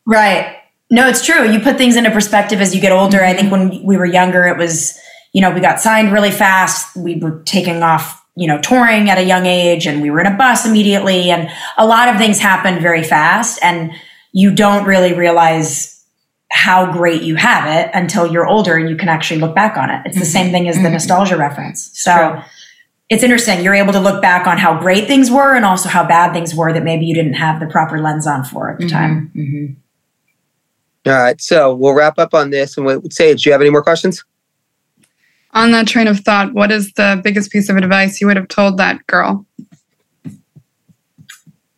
Right. 0.06 0.56
No, 0.89 1.08
it's 1.08 1.26
true. 1.26 1.52
You 1.52 1.60
put 1.60 1.78
things 1.78 1.98
into 1.98 2.12
perspective 2.12 2.62
as 2.62 2.74
you 2.74 2.80
get 2.80 2.93
older. 2.93 3.24
I 3.24 3.34
think 3.34 3.52
when 3.52 3.84
we 3.84 3.98
were 3.98 4.06
younger, 4.06 4.48
it 4.48 4.58
was, 4.58 4.98
you 5.34 5.41
know, 5.41 5.52
we 5.52 5.60
got 5.60 5.82
signed 5.82 6.13
really 6.13 6.32
fast. 6.32 6.95
We 6.95 7.17
were 7.17 7.41
taking 7.43 7.84
off, 7.84 8.26
you 8.36 8.48
know, 8.48 8.60
touring 8.62 9.10
at 9.10 9.17
a 9.17 9.24
young 9.24 9.45
age 9.45 9.86
and 9.86 10.02
we 10.02 10.10
were 10.10 10.22
in 10.22 10.28
a 10.28 10.38
bus 10.38 10.65
immediately. 10.65 11.30
And 11.30 11.50
a 11.78 11.86
lot 11.86 12.08
of 12.08 12.17
things 12.17 12.39
happened 12.39 12.82
very 12.82 13.04
fast. 13.04 13.60
And 13.62 13.91
you 14.32 14.56
don't 14.56 14.86
really 14.86 15.13
realize 15.13 15.99
how 16.52 16.92
great 16.92 17.22
you 17.22 17.36
have 17.36 17.68
it 17.68 17.92
until 17.94 18.26
you're 18.26 18.48
older 18.48 18.76
and 18.76 18.90
you 18.90 18.96
can 18.96 19.08
actually 19.10 19.40
look 19.40 19.54
back 19.54 19.78
on 19.78 19.90
it. 19.90 20.02
It's 20.06 20.18
the 20.20 20.26
same 20.26 20.52
thing 20.52 20.68
as 20.68 20.76
the 20.82 20.90
nostalgia 20.90 21.38
reference. 21.38 21.92
So 21.94 22.12
True. 22.12 22.42
it's 23.10 23.24
interesting. 23.24 23.64
You're 23.64 23.76
able 23.76 23.94
to 23.94 24.00
look 24.00 24.22
back 24.22 24.48
on 24.48 24.58
how 24.58 24.80
great 24.80 25.08
things 25.08 25.30
were 25.30 25.56
and 25.56 25.64
also 25.64 25.90
how 25.90 26.04
bad 26.08 26.34
things 26.34 26.56
were 26.56 26.74
that 26.74 26.84
maybe 26.84 27.06
you 27.06 27.14
didn't 27.14 27.34
have 27.34 27.60
the 27.60 27.68
proper 27.68 28.00
lens 28.00 28.26
on 28.26 28.44
for 28.44 28.72
at 28.72 28.80
the 28.80 28.90
time. 28.90 29.32
mhm. 29.36 29.76
All 31.06 31.14
right. 31.14 31.40
So 31.40 31.74
we'll 31.74 31.94
wrap 31.94 32.20
up 32.20 32.34
on 32.34 32.50
this. 32.50 32.76
And 32.78 32.86
we'll 32.86 33.02
say, 33.10 33.34
do 33.34 33.42
you 33.46 33.52
have 33.52 33.62
any 33.62 33.70
more 33.70 33.82
questions? 33.84 34.24
On 35.52 35.72
that 35.72 35.88
train 35.88 36.08
of 36.08 36.20
thought, 36.20 36.54
what 36.54 36.72
is 36.72 36.92
the 36.94 37.20
biggest 37.24 37.52
piece 37.52 37.70
of 37.70 37.78
advice 37.78 38.20
you 38.22 38.28
would 38.28 38.36
have 38.38 38.48
told 38.50 38.78
that 38.78 39.06
girl? 39.08 39.46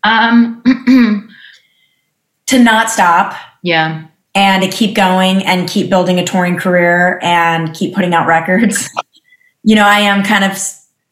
Um, 0.04 0.64
To 2.48 2.60
not 2.60 2.90
stop 2.90 3.34
yeah. 3.64 4.08
And 4.36 4.63
to 4.63 4.70
keep 4.70 4.96
going 4.96 5.44
and 5.46 5.70
keep 5.70 5.89
building 5.89 6.20
a 6.20 6.26
touring 6.26 6.58
career 6.58 7.20
and 7.22 7.74
keep 7.74 7.94
putting 7.94 8.13
out 8.13 8.28
records. 8.28 8.89
you 9.63 9.76
know, 9.76 9.86
I 9.86 10.00
am 10.00 10.24
kind 10.24 10.44
of, 10.46 10.58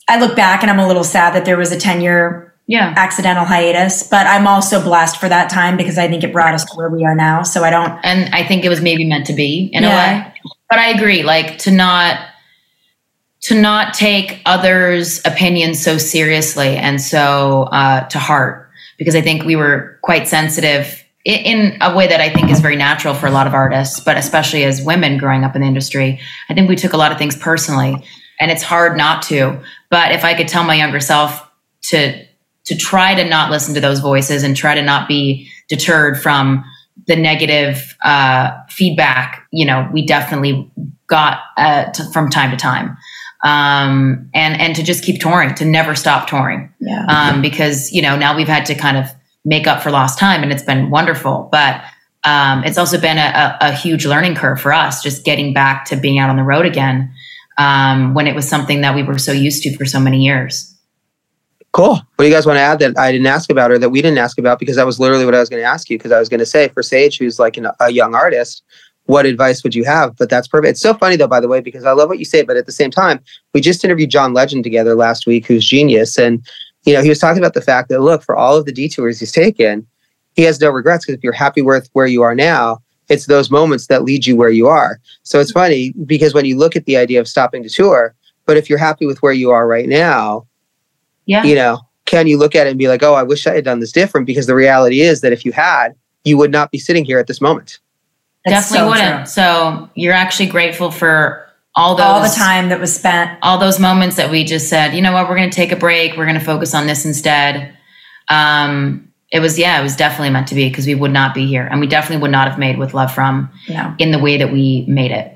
I 0.07 0.19
look 0.19 0.35
back 0.35 0.61
and 0.61 0.71
I'm 0.71 0.79
a 0.79 0.87
little 0.87 1.03
sad 1.03 1.33
that 1.35 1.45
there 1.45 1.57
was 1.57 1.71
a 1.71 1.77
10 1.79 2.01
year 2.01 2.53
Yeah. 2.67 2.93
accidental 2.97 3.45
hiatus, 3.45 4.03
but 4.03 4.25
I'm 4.25 4.47
also 4.47 4.81
blessed 4.81 5.17
for 5.19 5.27
that 5.27 5.49
time 5.49 5.75
because 5.75 5.97
I 5.97 6.07
think 6.07 6.23
it 6.23 6.31
brought 6.31 6.53
us 6.53 6.63
to 6.65 6.71
where 6.75 6.89
we 6.89 7.03
are 7.03 7.15
now. 7.15 7.43
So 7.43 7.63
I 7.63 7.69
don't, 7.69 7.99
And 8.03 8.33
I 8.33 8.43
think 8.43 8.63
it 8.63 8.69
was 8.69 8.81
maybe 8.81 9.03
meant 9.05 9.25
to 9.27 9.33
be 9.33 9.69
in 9.73 9.83
Yeah. 9.83 9.89
a 9.89 9.95
way. 10.23 10.33
But 10.69 10.79
I 10.79 10.87
agree, 10.89 11.23
like 11.23 11.57
to 11.59 11.71
not 11.71 12.19
to 13.41 13.55
not 13.59 13.93
take 13.93 14.41
others' 14.45 15.21
opinions 15.25 15.81
so 15.81 15.97
seriously 15.97 16.75
and 16.75 17.01
so 17.01 17.63
uh, 17.71 18.01
to 18.09 18.19
heart, 18.19 18.69
because 18.97 19.15
I 19.15 19.21
think 19.21 19.45
we 19.45 19.55
were 19.55 19.97
quite 20.01 20.27
sensitive 20.27 21.01
in 21.25 21.77
a 21.81 21.93
way 21.93 22.07
that 22.07 22.21
I 22.21 22.29
think 22.29 22.49
is 22.49 22.59
very 22.59 22.75
natural 22.75 23.13
for 23.13 23.27
a 23.27 23.31
lot 23.31 23.45
of 23.45 23.53
artists, 23.53 23.99
but 23.99 24.17
especially 24.17 24.63
as 24.63 24.81
women 24.81 25.17
growing 25.17 25.43
up 25.43 25.55
in 25.55 25.61
the 25.61 25.67
industry, 25.67 26.19
I 26.49 26.53
think 26.53 26.69
we 26.69 26.75
took 26.75 26.93
a 26.93 26.97
lot 26.97 27.11
of 27.11 27.17
things 27.17 27.35
personally, 27.35 28.03
and 28.39 28.51
it's 28.51 28.63
hard 28.63 28.97
not 28.97 29.21
to. 29.23 29.61
But 29.89 30.13
if 30.13 30.23
I 30.23 30.33
could 30.33 30.47
tell 30.47 30.63
my 30.63 30.75
younger 30.75 30.99
self 30.99 31.45
to 31.83 32.25
to 32.65 32.77
try 32.77 33.15
to 33.15 33.25
not 33.25 33.51
listen 33.51 33.73
to 33.73 33.81
those 33.81 33.99
voices 33.99 34.43
and 34.43 34.55
try 34.55 34.75
to 34.75 34.81
not 34.81 35.07
be 35.07 35.49
deterred 35.67 36.21
from 36.21 36.63
the 37.07 37.15
negative 37.15 37.97
uh, 38.03 38.51
feedback, 38.69 39.45
you 39.51 39.65
know, 39.65 39.89
we 39.91 40.05
definitely 40.05 40.69
got 41.07 41.39
uh, 41.57 41.85
to, 41.85 42.03
from 42.11 42.29
time 42.29 42.51
to 42.51 42.57
time, 42.57 42.95
um, 43.43 44.29
and 44.33 44.59
and 44.61 44.75
to 44.75 44.83
just 44.83 45.03
keep 45.03 45.19
touring, 45.19 45.53
to 45.55 45.65
never 45.65 45.95
stop 45.95 46.29
touring, 46.29 46.73
yeah. 46.79 47.05
um, 47.09 47.41
because 47.41 47.91
you 47.91 48.01
know 48.01 48.15
now 48.15 48.37
we've 48.37 48.47
had 48.47 48.65
to 48.67 48.75
kind 48.75 48.95
of 48.95 49.09
make 49.45 49.67
up 49.67 49.81
for 49.81 49.91
lost 49.91 50.19
time, 50.19 50.43
and 50.43 50.51
it's 50.51 50.63
been 50.63 50.89
wonderful, 50.89 51.49
but. 51.51 51.81
Um, 52.25 52.65
it's 52.65 52.77
also 52.77 52.99
been 52.99 53.17
a, 53.17 53.57
a, 53.61 53.69
a 53.69 53.71
huge 53.71 54.05
learning 54.05 54.35
curve 54.35 54.59
for 54.59 54.73
us, 54.73 55.01
just 55.01 55.23
getting 55.23 55.53
back 55.53 55.85
to 55.85 55.95
being 55.95 56.19
out 56.19 56.29
on 56.29 56.35
the 56.35 56.43
road 56.43 56.65
again 56.65 57.09
um, 57.59 58.13
when 58.13 58.25
it 58.25 58.33
was 58.33 58.47
something 58.47 58.81
that 58.81 58.95
we 58.95 59.03
were 59.03 59.17
so 59.17 59.31
used 59.31 59.61
to 59.63 59.77
for 59.77 59.85
so 59.85 59.99
many 59.99 60.23
years. 60.23 60.75
Cool. 61.71 61.95
What 61.95 62.05
do 62.17 62.25
you 62.25 62.33
guys 62.33 62.47
want 62.47 62.57
to 62.57 62.61
add 62.61 62.79
that 62.79 62.97
I 62.97 63.11
didn't 63.11 63.27
ask 63.27 63.51
about 63.51 63.69
or 63.69 63.77
that 63.77 63.89
we 63.89 64.01
didn't 64.01 64.17
ask 64.17 64.39
about? 64.39 64.57
Because 64.57 64.75
that 64.77 64.87
was 64.87 64.99
literally 64.99 65.25
what 65.25 65.35
I 65.35 65.39
was 65.39 65.49
going 65.49 65.61
to 65.61 65.67
ask 65.67 65.89
you. 65.89 65.97
Because 65.97 66.11
I 66.11 66.17
was 66.17 66.27
going 66.27 66.39
to 66.39 66.45
say 66.45 66.69
for 66.69 66.81
Sage, 66.81 67.19
who's 67.19 67.37
like 67.37 67.57
an, 67.57 67.67
a 67.79 67.91
young 67.91 68.15
artist, 68.15 68.63
what 69.05 69.25
advice 69.25 69.63
would 69.63 69.75
you 69.75 69.83
have? 69.83 70.15
But 70.17 70.29
that's 70.29 70.47
perfect. 70.47 70.71
It's 70.71 70.81
so 70.81 70.95
funny 70.95 71.15
though, 71.15 71.27
by 71.27 71.39
the 71.39 71.47
way, 71.47 71.61
because 71.61 71.85
I 71.85 71.91
love 71.91 72.09
what 72.09 72.17
you 72.17 72.25
say. 72.25 72.41
But 72.41 72.57
at 72.57 72.65
the 72.65 72.71
same 72.71 72.89
time, 72.89 73.19
we 73.53 73.61
just 73.61 73.83
interviewed 73.83 74.09
John 74.09 74.33
Legend 74.33 74.63
together 74.63 74.95
last 74.95 75.27
week, 75.27 75.45
who's 75.45 75.65
genius, 75.65 76.17
and 76.17 76.43
you 76.89 76.95
know 76.95 77.03
he 77.03 77.09
was 77.09 77.19
talking 77.19 77.41
about 77.41 77.53
the 77.53 77.61
fact 77.61 77.89
that 77.89 78.01
look 78.01 78.23
for 78.23 78.35
all 78.35 78.57
of 78.57 78.65
the 78.65 78.71
detours 78.71 79.19
he's 79.19 79.31
taken, 79.31 79.85
he 80.35 80.41
has 80.43 80.59
no 80.59 80.69
regrets 80.71 81.05
because 81.05 81.17
if 81.17 81.23
you're 81.23 81.33
happy 81.33 81.61
with 81.61 81.89
where 81.93 82.07
you 82.07 82.21
are 82.23 82.33
now, 82.35 82.81
it's 83.09 83.25
those 83.27 83.49
moments 83.51 83.87
that 83.87 84.03
lead 84.03 84.25
you 84.25 84.35
where 84.35 84.49
you 84.49 84.67
are. 84.67 84.99
So 85.23 85.39
it's 85.39 85.51
funny 85.51 85.93
because 86.05 86.33
when 86.33 86.45
you 86.45 86.57
look 86.57 86.75
at 86.75 86.85
the 86.85 86.97
idea 86.97 87.19
of 87.19 87.27
stopping 87.27 87.63
to 87.63 87.69
tour, 87.69 88.15
but 88.45 88.57
if 88.57 88.69
you're 88.69 88.79
happy 88.79 89.05
with 89.05 89.21
where 89.21 89.33
you 89.33 89.51
are 89.51 89.67
right 89.67 89.87
now, 89.87 90.47
Yeah. 91.25 91.43
you 91.43 91.55
know, 91.55 91.79
can 92.05 92.25
you 92.27 92.37
look 92.37 92.55
at 92.55 92.65
it 92.65 92.71
and 92.71 92.79
be 92.79 92.87
like, 92.87 93.03
oh, 93.03 93.13
I 93.13 93.23
wish 93.23 93.45
I 93.45 93.53
had 93.53 93.65
done 93.65 93.79
this 93.79 93.91
different? 93.91 94.25
Because 94.25 94.47
the 94.47 94.55
reality 94.55 95.01
is 95.01 95.21
that 95.21 95.31
if 95.33 95.45
you 95.45 95.51
had, 95.51 95.93
you 96.23 96.37
would 96.37 96.51
not 96.51 96.71
be 96.71 96.79
sitting 96.79 97.05
here 97.05 97.19
at 97.19 97.27
this 97.27 97.39
moment. 97.41 97.79
That's 98.45 98.69
Definitely 98.71 98.79
so 98.99 99.03
wouldn't. 99.05 99.25
true. 99.25 99.31
So 99.31 99.89
you're 99.95 100.13
actually 100.13 100.47
grateful 100.47 100.89
for 100.91 101.48
all 101.79 101.95
those 101.95 102.05
All 102.05 102.21
the 102.21 102.27
time 102.35 102.69
that 102.69 102.79
was 102.79 102.93
spent. 102.93 103.39
all 103.41 103.57
those 103.57 103.79
moments 103.79 104.17
that 104.17 104.29
we 104.29 104.43
just 104.43 104.67
said, 104.69 104.93
you 104.93 105.01
know 105.01 105.13
what, 105.13 105.29
we're 105.29 105.35
going 105.37 105.49
to 105.49 105.55
take 105.55 105.71
a 105.71 105.75
break. 105.77 106.17
We're 106.17 106.25
going 106.25 106.37
to 106.37 106.43
focus 106.45 106.73
on 106.75 106.87
this 106.87 107.05
instead. 107.05 107.75
Um, 108.27 109.11
it 109.31 109.39
was, 109.39 109.57
yeah, 109.57 109.79
it 109.79 109.83
was 109.83 109.95
definitely 109.95 110.29
meant 110.31 110.47
to 110.49 110.55
be 110.55 110.67
because 110.69 110.85
we 110.87 110.95
would 110.95 111.11
not 111.11 111.33
be 111.33 111.47
here. 111.47 111.65
And 111.65 111.79
we 111.79 111.87
definitely 111.87 112.21
would 112.21 112.31
not 112.31 112.49
have 112.49 112.59
made 112.59 112.77
with 112.77 112.93
love 112.93 113.13
from 113.13 113.49
No. 113.69 113.95
in 113.97 114.11
the 114.11 114.19
way 114.19 114.37
that 114.37 114.51
we 114.51 114.85
made 114.87 115.11
it. 115.11 115.35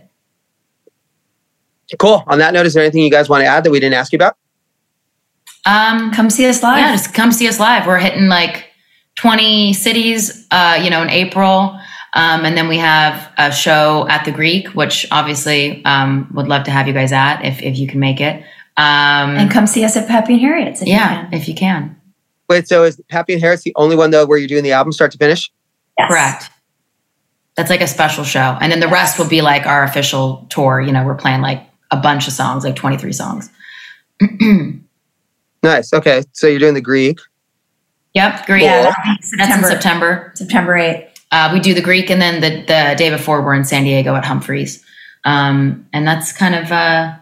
Cool. 1.99 2.23
On 2.27 2.39
that 2.39 2.53
note, 2.53 2.65
is 2.65 2.73
there 2.73 2.83
anything 2.83 3.03
you 3.03 3.11
guys 3.11 3.29
want 3.29 3.41
to 3.41 3.47
add 3.47 3.63
that 3.63 3.71
we 3.71 3.79
didn't 3.79 3.93
ask 3.93 4.11
you 4.11 4.17
about? 4.17 4.35
Um, 5.65 6.11
Come 6.11 6.29
see 6.29 6.47
us 6.47 6.61
live. 6.63 6.79
yeah, 6.79 6.91
just 6.91 7.13
come 7.13 7.31
see 7.31 7.47
us 7.47 7.59
live. 7.59 7.85
We're 7.87 7.99
hitting 7.99 8.27
like 8.27 8.65
20 9.15 9.73
cities, 9.73 10.45
uh, 10.51 10.79
you 10.83 10.89
know, 10.89 11.01
in 11.03 11.09
April. 11.09 11.79
Um, 12.15 12.45
and 12.45 12.55
then 12.57 12.67
we 12.67 12.77
have 12.77 13.31
a 13.37 13.51
show 13.51 14.07
at 14.07 14.23
the 14.25 14.31
Greek, 14.31 14.67
which 14.69 15.07
obviously 15.11 15.83
um, 15.85 16.29
would 16.33 16.47
love 16.47 16.63
to 16.65 16.71
have 16.71 16.87
you 16.87 16.93
guys 16.93 17.11
at 17.11 17.41
if, 17.43 17.61
if 17.61 17.77
you 17.77 17.87
can 17.87 17.99
make 17.99 18.21
it. 18.21 18.43
Um, 18.77 19.35
and 19.37 19.51
come 19.51 19.65
see 19.67 19.83
us 19.83 19.95
at 19.97 20.07
Pappy 20.07 20.33
and 20.33 20.41
Harriet's. 20.41 20.81
If 20.81 20.87
yeah, 20.87 21.23
You 21.23 21.29
can. 21.29 21.33
if 21.33 21.47
you 21.47 21.55
can. 21.55 22.01
Wait, 22.49 22.67
so 22.67 22.83
is 22.83 23.01
Pappy 23.09 23.33
and 23.33 23.41
Harriet's 23.41 23.63
the 23.63 23.73
only 23.75 23.95
one 23.95 24.11
though 24.11 24.25
where 24.25 24.37
you're 24.37 24.47
doing 24.47 24.63
the 24.63 24.71
album 24.73 24.91
start 24.93 25.11
to 25.13 25.17
finish? 25.17 25.51
Yes. 25.97 26.07
Correct. 26.07 26.49
That's 27.55 27.69
like 27.69 27.81
a 27.81 27.87
special 27.87 28.23
show. 28.23 28.57
And 28.61 28.71
then 28.71 28.79
the 28.79 28.87
rest 28.87 29.17
will 29.19 29.29
be 29.29 29.41
like 29.41 29.65
our 29.65 29.83
official 29.83 30.45
tour. 30.49 30.81
You 30.81 30.91
know, 30.91 31.05
we're 31.05 31.15
playing 31.15 31.41
like 31.41 31.63
a 31.91 31.97
bunch 31.97 32.27
of 32.27 32.33
songs, 32.33 32.63
like 32.63 32.75
23 32.75 33.11
songs. 33.13 33.49
Nice. 35.63 35.93
Okay. 35.93 36.23
So 36.33 36.47
you're 36.47 36.59
doing 36.59 36.73
the 36.73 36.81
Greek. 36.81 37.19
Yep, 38.13 38.45
Greek. 38.45 38.63
Yeah, 38.63 38.93
That's 39.05 39.29
September. 39.29 39.55
in 39.67 39.71
September. 39.71 40.31
September 40.35 40.73
8th. 40.73 41.07
Uh, 41.33 41.49
we 41.51 41.59
do 41.59 41.73
the 41.73 41.81
Greek, 41.81 42.11
and 42.11 42.21
then 42.21 42.41
the, 42.41 42.61
the 42.61 42.95
day 42.95 43.09
before 43.09 43.41
we're 43.41 43.55
in 43.55 43.65
San 43.65 43.83
Diego 43.83 44.15
at 44.15 44.23
Humphreys. 44.23 44.83
Um, 45.25 45.87
and 45.91 46.05
that's 46.05 46.31
kind 46.31 46.53
of 46.53 46.71
uh, 46.71 47.15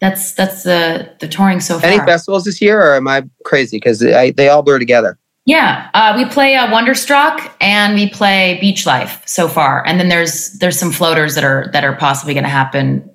that's 0.00 0.32
that's 0.32 0.62
the 0.62 1.14
the 1.20 1.28
touring 1.28 1.60
so 1.60 1.78
far. 1.78 1.90
Any 1.90 1.98
festivals 1.98 2.44
this 2.44 2.62
year, 2.62 2.80
or 2.80 2.94
am 2.94 3.06
I 3.06 3.24
crazy? 3.44 3.76
Because 3.76 3.98
they 3.98 4.48
all 4.48 4.62
blur 4.62 4.78
together. 4.78 5.18
Yeah, 5.44 5.90
uh, 5.92 6.14
we 6.16 6.24
play 6.24 6.54
uh, 6.54 6.70
Wonderstruck 6.72 7.54
and 7.60 7.94
we 7.94 8.08
play 8.08 8.58
Beach 8.60 8.86
Life 8.86 9.22
so 9.26 9.48
far, 9.48 9.86
and 9.86 10.00
then 10.00 10.08
there's 10.08 10.52
there's 10.60 10.78
some 10.78 10.90
floaters 10.90 11.34
that 11.34 11.44
are 11.44 11.68
that 11.74 11.84
are 11.84 11.94
possibly 11.94 12.32
going 12.32 12.44
to 12.44 12.50
happen 12.50 13.08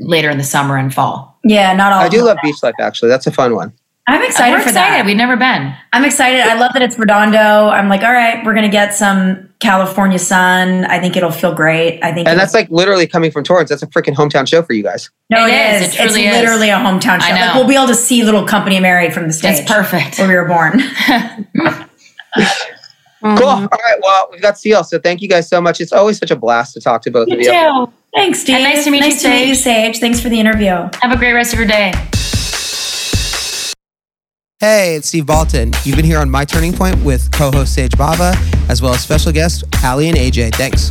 later 0.00 0.28
in 0.28 0.36
the 0.36 0.44
summer 0.44 0.76
and 0.76 0.92
fall. 0.92 1.38
Yeah, 1.44 1.72
not 1.72 1.94
all. 1.94 2.00
I 2.00 2.08
do 2.08 2.18
them. 2.18 2.26
love 2.26 2.38
Beach 2.42 2.62
Life. 2.62 2.74
Actually, 2.78 3.08
that's 3.08 3.26
a 3.26 3.32
fun 3.32 3.54
one. 3.54 3.72
I'm 4.06 4.22
excited 4.22 4.52
We're 4.54 4.62
for 4.62 4.68
excited. 4.68 5.00
that. 5.00 5.06
We've 5.06 5.16
never 5.16 5.36
been. 5.36 5.74
I'm 5.92 6.04
excited. 6.04 6.40
I 6.40 6.58
love 6.58 6.72
that 6.74 6.82
it's 6.82 6.98
Redondo. 6.98 7.68
I'm 7.68 7.88
like, 7.88 8.02
all 8.02 8.12
right, 8.12 8.44
we're 8.44 8.54
gonna 8.54 8.68
get 8.68 8.92
some 8.92 9.47
California 9.60 10.18
sun. 10.18 10.84
I 10.84 11.00
think 11.00 11.16
it'll 11.16 11.30
feel 11.32 11.52
great. 11.54 12.00
I 12.02 12.12
think, 12.12 12.28
And 12.28 12.38
that's 12.38 12.54
like 12.54 12.70
literally 12.70 13.06
coming 13.06 13.30
from 13.30 13.42
Torrance. 13.44 13.70
That's 13.70 13.82
a 13.82 13.86
freaking 13.88 14.14
hometown 14.14 14.46
show 14.46 14.62
for 14.62 14.72
you 14.72 14.82
guys. 14.84 15.10
no, 15.30 15.46
It 15.46 15.50
it 15.52 15.82
is. 15.82 15.88
is. 15.88 15.94
It 15.94 15.96
truly 16.02 16.24
it's 16.26 16.36
is. 16.36 16.42
literally 16.42 16.70
a 16.70 16.76
hometown 16.76 17.20
I 17.20 17.28
show. 17.28 17.34
Like 17.34 17.54
we'll 17.54 17.66
be 17.68 17.74
able 17.74 17.88
to 17.88 17.94
see 17.94 18.22
Little 18.22 18.44
Company 18.46 18.76
of 18.76 18.82
Mary 18.82 19.10
from 19.10 19.26
the 19.26 19.32
stage. 19.32 19.58
It's 19.60 19.70
perfect. 19.70 20.18
where 20.18 20.28
we 20.28 20.34
were 20.34 20.44
born. 20.44 20.80
Cool. 23.20 23.30
Mm-hmm. 23.32 23.42
All 23.72 23.78
right. 23.84 23.98
Well, 24.00 24.28
we've 24.30 24.40
got 24.40 24.58
Seal. 24.58 24.84
So 24.84 25.00
thank 25.00 25.20
you 25.20 25.28
guys 25.28 25.48
so 25.48 25.60
much. 25.60 25.80
It's 25.80 25.92
always 25.92 26.18
such 26.18 26.30
a 26.30 26.36
blast 26.36 26.74
to 26.74 26.80
talk 26.80 27.02
to 27.02 27.10
both 27.10 27.26
of 27.28 27.40
you. 27.40 27.88
Thanks, 28.14 28.38
Steve. 28.40 28.54
And 28.54 28.62
nice 28.64 28.84
to 28.84 28.92
meet 28.92 28.98
you, 28.98 29.02
Nice 29.10 29.22
to 29.22 29.28
meet 29.28 29.48
you, 29.48 29.54
Sage. 29.56 29.94
Sage. 29.94 29.98
Thanks 30.00 30.20
for 30.20 30.28
the 30.28 30.38
interview. 30.38 30.88
Have 31.02 31.10
a 31.10 31.16
great 31.16 31.32
rest 31.32 31.52
of 31.52 31.58
your 31.58 31.66
day. 31.66 31.92
Hey, 34.60 34.96
it's 34.96 35.06
Steve 35.06 35.24
Baltin. 35.24 35.72
You've 35.86 35.94
been 35.94 36.04
here 36.04 36.18
on 36.18 36.28
My 36.28 36.44
Turning 36.44 36.72
Point 36.72 37.00
with 37.04 37.30
co-host 37.30 37.74
Sage 37.74 37.92
Bava, 37.92 38.34
as 38.68 38.82
well 38.82 38.92
as 38.92 39.00
special 39.00 39.30
guest 39.30 39.62
Aly 39.84 40.08
and 40.08 40.18
AJ. 40.18 40.52
Thanks. 40.56 40.90